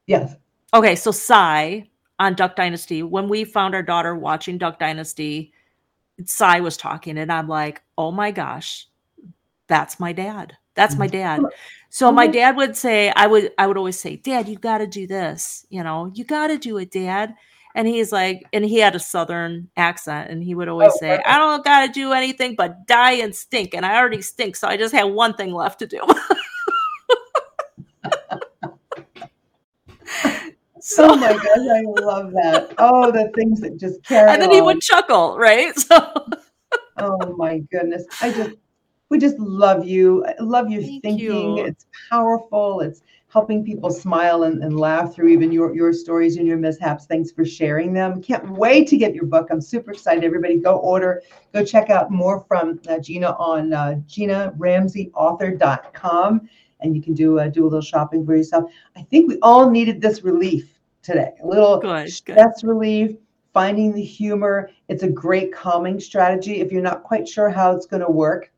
Yes. 0.08 0.36
Okay, 0.74 0.96
so 0.96 1.12
Si 1.12 1.90
on 2.20 2.34
Duck 2.36 2.56
Dynasty, 2.56 3.04
when 3.04 3.28
we 3.30 3.44
found 3.44 3.76
our 3.76 3.84
daughter 3.84 4.16
watching 4.16 4.58
Duck 4.58 4.80
Dynasty, 4.80 5.52
Si 6.26 6.62
was 6.62 6.78
talking, 6.78 7.18
and 7.18 7.32
I'm 7.32 7.48
like, 7.48 7.82
oh 7.98 8.12
my 8.12 8.32
gosh, 8.32 8.88
that's 9.68 10.00
my 10.00 10.12
dad. 10.12 10.58
That's 10.80 10.98
my 10.98 11.08
dad. 11.08 11.42
So 11.90 12.10
my 12.10 12.28
Mhm. 12.28 12.30
dad 12.30 12.56
would 12.56 12.78
say, 12.78 13.12
I 13.14 13.28
would, 13.28 13.52
I 13.58 13.68
would 13.68 13.76
always 13.76 14.00
say, 14.00 14.16
Dad, 14.16 14.48
you 14.48 14.58
got 14.58 14.78
to 14.78 14.88
do 14.88 15.08
this. 15.08 15.66
You 15.70 15.84
know, 15.84 16.10
you 16.14 16.24
got 16.24 16.48
to 16.48 16.58
do 16.58 16.78
it, 16.78 16.92
Dad. 16.92 17.36
And 17.76 17.86
he's 17.86 18.14
like, 18.14 18.46
and 18.54 18.64
he 18.64 18.78
had 18.78 18.96
a 18.96 19.00
southern 19.00 19.70
accent, 19.76 20.32
and 20.32 20.42
he 20.42 20.56
would 20.56 20.70
always 20.70 20.94
Oh, 20.94 20.98
say, 21.00 21.10
perfect. 21.10 21.28
I 21.28 21.38
don't 21.38 21.66
got 21.66 21.86
to 21.86 21.92
do 21.92 22.14
anything 22.14 22.56
but 22.56 22.88
die 22.88 23.16
and 23.24 23.36
stink, 23.36 23.74
and 23.74 23.86
I 23.86 23.98
already 23.98 24.22
stink, 24.22 24.56
so 24.56 24.70
I 24.70 24.78
just 24.78 24.96
have 24.96 25.10
one 25.12 25.34
thing 25.34 25.54
left 25.54 25.80
to 25.80 25.88
do. 25.88 26.00
so 30.80 31.12
oh 31.12 31.16
my 31.18 31.34
gosh, 31.34 31.68
I 31.76 31.82
love 31.86 32.32
that. 32.32 32.74
Oh, 32.78 33.12
the 33.12 33.32
things 33.36 33.60
that 33.62 33.78
just 33.78 34.02
carry 34.06 34.32
and 34.32 34.42
then 34.42 34.52
he 34.52 34.62
would 34.62 34.80
chuckle, 34.82 35.38
right? 35.38 35.74
So 35.80 35.98
Oh 37.02 37.34
my 37.38 37.60
goodness. 37.72 38.06
I 38.22 38.30
just 38.32 38.52
we 39.10 39.18
just 39.18 39.40
love 39.40 39.86
you. 39.86 40.26
I 40.26 40.36
love 40.40 40.70
your 40.70 40.82
Thank 40.82 41.04
thinking. 41.04 41.26
you. 41.26 41.66
It's 41.66 41.86
powerful. 42.10 42.82
It's 42.82 43.02
helping 43.28 43.64
people 43.64 43.92
smile 43.92 44.44
and, 44.44 44.64
and 44.64 44.80
laugh 44.80 45.14
through 45.14 45.30
even 45.30 45.52
your, 45.52 45.76
your 45.76 45.94
stories 45.94 46.38
and 46.38 46.48
your 46.48 46.58
mishaps. 46.58 47.06
Thanks 47.06 47.32
for 47.32 47.46
sharing 47.46 47.94
them. 47.94 48.22
Can't 48.22 48.50
wait 48.52 48.88
to 48.90 48.98
get 48.98 49.14
your 49.14 49.26
book. 49.26 49.48
I'm 49.52 49.62
super 49.62 49.92
excited. 49.92 50.24
Everybody 50.24 50.58
go 50.58 50.78
order, 50.78 51.22
go 51.54 51.64
check 51.64 51.90
out 51.90 52.12
more 52.12 52.44
from 52.48 52.80
uh, 52.88 53.00
Gina 53.00 53.32
on 53.34 53.74
uh, 53.74 53.96
GinaRamseyAuthor.com 54.08 56.50
and 56.82 56.96
you 56.96 57.02
can 57.02 57.14
do 57.14 57.40
uh, 57.40 57.48
do 57.48 57.64
a 57.64 57.66
little 57.66 57.82
shopping 57.82 58.26
for 58.26 58.36
yourself. 58.36 58.72
I 58.96 59.04
think 59.04 59.28
we 59.28 59.40
all 59.42 59.70
needed 59.70 60.02
this 60.02 60.24
relief 60.24 60.80
today. 61.02 61.32
A 61.44 61.48
little 61.48 61.80
good, 61.80 62.06
good. 62.06 62.12
stress 62.12 62.64
relief, 62.64 63.16
finding 63.54 63.94
the 63.94 64.04
humor. 64.04 64.70
It's 64.88 65.04
a 65.04 65.10
great 65.10 65.54
calming 65.54 66.00
strategy. 66.00 66.62
If 66.62 66.72
you're 66.72 66.82
not 66.82 67.04
quite 67.04 67.28
sure 67.28 67.50
how 67.50 67.76
it's 67.76 67.86
going 67.86 68.02
to 68.02 68.12
work, 68.12 68.52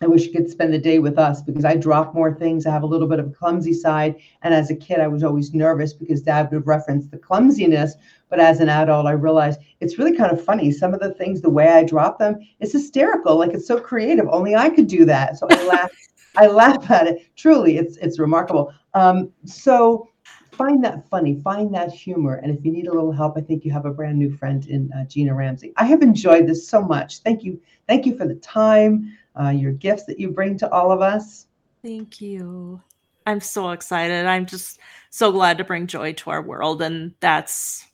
I 0.00 0.06
wish 0.06 0.26
you 0.26 0.32
could 0.32 0.50
spend 0.50 0.72
the 0.72 0.78
day 0.78 0.98
with 0.98 1.18
us 1.18 1.42
because 1.42 1.64
I 1.64 1.76
drop 1.76 2.14
more 2.14 2.32
things. 2.32 2.66
I 2.66 2.70
have 2.70 2.84
a 2.84 2.86
little 2.86 3.08
bit 3.08 3.18
of 3.18 3.26
a 3.26 3.30
clumsy 3.30 3.72
side. 3.72 4.16
And 4.42 4.54
as 4.54 4.70
a 4.70 4.76
kid, 4.76 5.00
I 5.00 5.08
was 5.08 5.24
always 5.24 5.52
nervous 5.52 5.92
because 5.92 6.22
dad 6.22 6.50
would 6.52 6.66
reference 6.66 7.06
the 7.06 7.18
clumsiness. 7.18 7.94
But 8.28 8.40
as 8.40 8.60
an 8.60 8.68
adult, 8.68 9.06
I 9.06 9.12
realized 9.12 9.60
it's 9.80 9.98
really 9.98 10.16
kind 10.16 10.30
of 10.30 10.44
funny. 10.44 10.70
Some 10.70 10.94
of 10.94 11.00
the 11.00 11.14
things, 11.14 11.40
the 11.40 11.50
way 11.50 11.68
I 11.68 11.82
drop 11.82 12.18
them, 12.18 12.36
it's 12.60 12.72
hysterical. 12.72 13.36
Like 13.36 13.52
it's 13.54 13.66
so 13.66 13.80
creative. 13.80 14.28
Only 14.30 14.54
I 14.54 14.70
could 14.70 14.86
do 14.86 15.04
that. 15.06 15.38
So 15.38 15.48
I 15.50 15.66
laugh. 15.66 15.90
I 16.36 16.46
laugh 16.46 16.88
at 16.90 17.08
it. 17.08 17.34
Truly, 17.36 17.78
it's 17.78 17.96
it's 17.96 18.18
remarkable. 18.18 18.72
Um, 18.94 19.32
so 19.44 20.08
find 20.52 20.82
that 20.84 21.08
funny, 21.08 21.40
find 21.42 21.72
that 21.74 21.90
humor. 21.92 22.34
And 22.42 22.56
if 22.56 22.64
you 22.64 22.72
need 22.72 22.88
a 22.88 22.92
little 22.92 23.12
help, 23.12 23.38
I 23.38 23.40
think 23.40 23.64
you 23.64 23.72
have 23.72 23.86
a 23.86 23.92
brand 23.92 24.18
new 24.18 24.36
friend 24.36 24.66
in 24.66 24.92
uh, 24.92 25.04
Gina 25.04 25.32
Ramsey. 25.34 25.72
I 25.76 25.84
have 25.84 26.02
enjoyed 26.02 26.46
this 26.46 26.68
so 26.68 26.82
much. 26.82 27.20
Thank 27.20 27.44
you. 27.44 27.60
Thank 27.86 28.06
you 28.06 28.16
for 28.16 28.26
the 28.26 28.34
time, 28.34 29.16
uh, 29.40 29.50
your 29.50 29.72
gifts 29.72 30.04
that 30.04 30.18
you 30.18 30.30
bring 30.30 30.58
to 30.58 30.70
all 30.72 30.90
of 30.90 31.00
us. 31.00 31.46
Thank 31.82 32.20
you. 32.20 32.80
I'm 33.26 33.40
so 33.40 33.70
excited. 33.70 34.26
I'm 34.26 34.46
just 34.46 34.80
so 35.10 35.30
glad 35.30 35.58
to 35.58 35.64
bring 35.64 35.86
joy 35.86 36.14
to 36.14 36.30
our 36.30 36.42
world 36.42 36.80
and 36.80 37.14
that's 37.20 37.86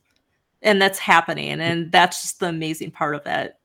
and 0.63 0.81
that's 0.81 0.99
happening 0.99 1.61
and 1.61 1.91
that's 1.93 2.23
just 2.23 2.41
the 2.41 2.47
amazing 2.47 2.93
part 2.93 3.15
of 3.15 3.27
it. 3.27 3.57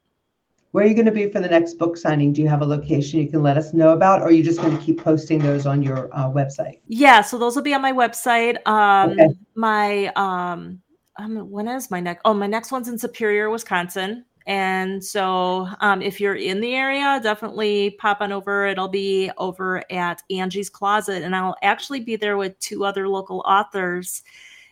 Where 0.72 0.84
are 0.84 0.88
you 0.88 0.94
going 0.94 1.06
to 1.06 1.12
be 1.12 1.30
for 1.30 1.39
the 1.39 1.48
next 1.48 1.76
book 1.76 1.98
signing? 1.98 2.32
Do 2.34 2.42
you 2.42 2.48
have 2.48 2.62
a 2.62 2.65
location 2.65 3.20
you 3.20 3.28
can 3.28 3.42
let 3.42 3.58
us 3.58 3.74
know 3.74 3.89
about, 3.89 4.22
or 4.22 4.26
are 4.26 4.32
you 4.32 4.44
just 4.44 4.62
going 4.62 4.78
to 4.78 4.84
keep 4.84 5.04
posting 5.04 5.39
those 5.39 5.65
on 5.65 5.82
your 5.82 6.13
uh, 6.13 6.30
website? 6.30 6.80
Yeah, 6.88 7.22
so 7.22 7.39
those 7.39 7.56
will 7.56 7.63
be 7.63 7.74
on 7.74 7.82
my 7.82 7.92
website. 7.92 8.65
Um, 8.68 9.12
okay. 9.12 9.30
My 9.56 10.08
um, 10.15 10.80
um, 11.18 11.50
when 11.50 11.68
is 11.68 11.89
my 11.89 12.00
next? 12.00 12.22
Oh, 12.24 12.36
my 12.36 12.46
next 12.46 12.72
one's 12.72 12.88
in 12.88 13.00
Superior, 13.00 13.50
Wisconsin. 13.50 14.26
And 14.49 15.05
so, 15.05 15.67
um, 15.79 16.01
if 16.01 16.19
you're 16.19 16.33
in 16.33 16.59
the 16.59 16.73
area, 16.73 17.19
definitely 17.21 17.91
pop 17.91 18.19
on 18.19 18.31
over. 18.31 18.65
It'll 18.65 18.88
be 18.88 19.29
over 19.38 19.83
at 19.91 20.23
Angie's 20.31 20.71
Closet, 20.71 21.21
and 21.21 21.35
I'll 21.35 21.55
actually 21.62 21.99
be 21.99 22.15
there 22.15 22.35
with 22.35 22.57
two 22.57 22.83
other 22.83 23.07
local 23.07 23.43
authors. 23.45 24.23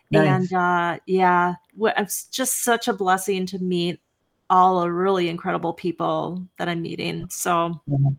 Nice. 0.10 0.52
And 0.52 0.54
uh, 0.54 1.00
yeah, 1.06 1.54
it's 1.80 2.24
just 2.26 2.64
such 2.64 2.88
a 2.88 2.94
blessing 2.94 3.46
to 3.46 3.60
meet 3.60 4.00
all 4.50 4.82
the 4.82 4.92
really 4.92 5.30
incredible 5.30 5.74
people 5.74 6.44
that 6.58 6.68
I'm 6.68 6.82
meeting. 6.82 7.28
So, 7.30 7.80
well, 7.86 8.16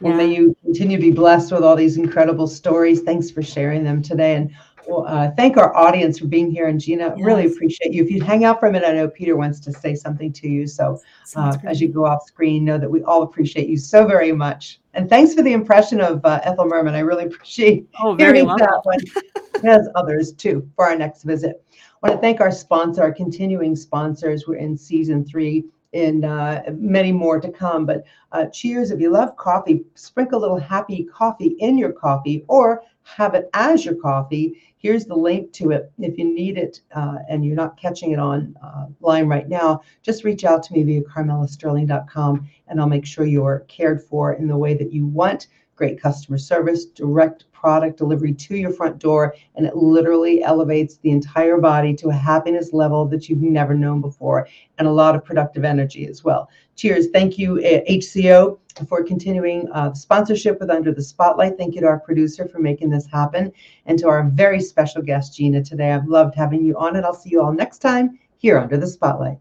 yeah. 0.00 0.16
may 0.16 0.34
you 0.34 0.56
continue 0.64 0.96
to 0.96 1.00
be 1.00 1.12
blessed 1.12 1.52
with 1.52 1.62
all 1.62 1.76
these 1.76 1.98
incredible 1.98 2.48
stories. 2.48 3.02
Thanks 3.02 3.30
for 3.30 3.42
sharing 3.42 3.84
them 3.84 4.02
today. 4.02 4.34
And 4.34 4.52
uh, 4.88 5.30
thank 5.36 5.56
our 5.56 5.74
audience 5.76 6.18
for 6.18 6.26
being 6.26 6.50
here. 6.50 6.68
And 6.68 6.80
Gina, 6.80 7.14
yes. 7.16 7.24
really 7.24 7.46
appreciate 7.46 7.92
you. 7.92 8.02
If 8.02 8.10
you 8.10 8.22
hang 8.22 8.44
out 8.44 8.60
for 8.60 8.66
a 8.66 8.72
minute, 8.72 8.88
I 8.88 8.92
know 8.92 9.08
Peter 9.08 9.36
wants 9.36 9.60
to 9.60 9.72
say 9.72 9.94
something 9.94 10.32
to 10.34 10.48
you. 10.48 10.66
So 10.66 11.00
uh, 11.34 11.56
as 11.64 11.80
you 11.80 11.88
go 11.88 12.06
off 12.06 12.26
screen, 12.26 12.64
know 12.64 12.78
that 12.78 12.90
we 12.90 13.02
all 13.02 13.22
appreciate 13.22 13.68
you 13.68 13.76
so 13.76 14.06
very 14.06 14.32
much. 14.32 14.80
And 14.94 15.08
thanks 15.10 15.34
for 15.34 15.42
the 15.42 15.52
impression 15.52 16.00
of 16.00 16.24
uh, 16.24 16.40
Ethel 16.44 16.66
Merman. 16.66 16.94
I 16.94 17.00
really 17.00 17.24
appreciate 17.26 17.88
oh, 18.00 18.14
very 18.14 18.40
hearing 18.40 18.56
that 18.56 18.80
one. 18.84 19.00
as 19.64 19.88
others 19.94 20.32
too 20.32 20.68
for 20.76 20.86
our 20.86 20.96
next 20.96 21.22
visit. 21.22 21.62
I 21.72 22.08
want 22.08 22.18
to 22.18 22.20
thank 22.20 22.40
our 22.40 22.50
sponsor, 22.50 23.02
our 23.02 23.12
continuing 23.12 23.74
sponsors. 23.74 24.46
We're 24.46 24.56
in 24.56 24.76
season 24.76 25.24
three 25.24 25.64
and 25.96 26.24
uh, 26.24 26.62
many 26.74 27.10
more 27.12 27.40
to 27.40 27.50
come. 27.50 27.86
But 27.86 28.04
uh, 28.32 28.46
cheers. 28.46 28.90
If 28.90 29.00
you 29.00 29.10
love 29.10 29.36
coffee, 29.36 29.84
sprinkle 29.94 30.38
a 30.38 30.42
little 30.42 30.58
happy 30.58 31.04
coffee 31.04 31.56
in 31.58 31.78
your 31.78 31.92
coffee 31.92 32.44
or 32.48 32.82
have 33.04 33.34
it 33.34 33.48
as 33.54 33.84
your 33.84 33.94
coffee. 33.94 34.60
Here's 34.76 35.06
the 35.06 35.14
link 35.14 35.52
to 35.54 35.70
it. 35.70 35.90
If 35.98 36.18
you 36.18 36.24
need 36.24 36.58
it 36.58 36.80
uh, 36.94 37.18
and 37.28 37.44
you're 37.44 37.56
not 37.56 37.76
catching 37.76 38.12
it 38.12 38.18
on 38.18 38.54
uh, 38.62 38.86
line 39.00 39.26
right 39.26 39.48
now, 39.48 39.82
just 40.02 40.24
reach 40.24 40.44
out 40.44 40.62
to 40.64 40.72
me 40.72 40.82
via 40.82 41.02
carmelasterling.com 41.02 42.48
and 42.68 42.80
I'll 42.80 42.88
make 42.88 43.06
sure 43.06 43.24
you're 43.24 43.60
cared 43.68 44.02
for 44.02 44.34
in 44.34 44.48
the 44.48 44.56
way 44.56 44.74
that 44.74 44.92
you 44.92 45.06
want 45.06 45.48
great 45.76 46.00
customer 46.00 46.38
service, 46.38 46.86
direct 46.86 47.44
product 47.52 47.98
delivery 47.98 48.32
to 48.32 48.56
your 48.56 48.70
front 48.70 48.98
door, 48.98 49.34
and 49.54 49.66
it 49.66 49.76
literally 49.76 50.42
elevates 50.42 50.96
the 50.98 51.10
entire 51.10 51.58
body 51.58 51.94
to 51.94 52.08
a 52.08 52.14
happiness 52.14 52.72
level 52.72 53.06
that 53.06 53.28
you've 53.28 53.42
never 53.42 53.74
known 53.74 54.00
before, 54.00 54.48
and 54.78 54.88
a 54.88 54.90
lot 54.90 55.14
of 55.14 55.24
productive 55.24 55.64
energy 55.64 56.06
as 56.06 56.24
well. 56.24 56.48
Cheers. 56.76 57.08
Thank 57.12 57.38
you, 57.38 57.56
HCO, 57.88 58.58
for 58.88 59.02
continuing 59.02 59.70
uh, 59.72 59.94
sponsorship 59.94 60.60
with 60.60 60.70
Under 60.70 60.92
the 60.92 61.02
Spotlight. 61.02 61.56
Thank 61.56 61.74
you 61.74 61.80
to 61.80 61.86
our 61.86 62.00
producer 62.00 62.46
for 62.46 62.58
making 62.58 62.90
this 62.90 63.06
happen, 63.06 63.52
and 63.86 63.98
to 63.98 64.08
our 64.08 64.24
very 64.24 64.60
special 64.60 65.02
guest, 65.02 65.36
Gina, 65.36 65.62
today. 65.62 65.92
I've 65.92 66.06
loved 66.06 66.34
having 66.34 66.64
you 66.64 66.76
on, 66.76 66.96
and 66.96 67.04
I'll 67.04 67.14
see 67.14 67.30
you 67.30 67.42
all 67.42 67.52
next 67.52 67.78
time 67.78 68.18
here 68.38 68.58
under 68.58 68.76
the 68.76 68.86
Spotlight. 68.86 69.38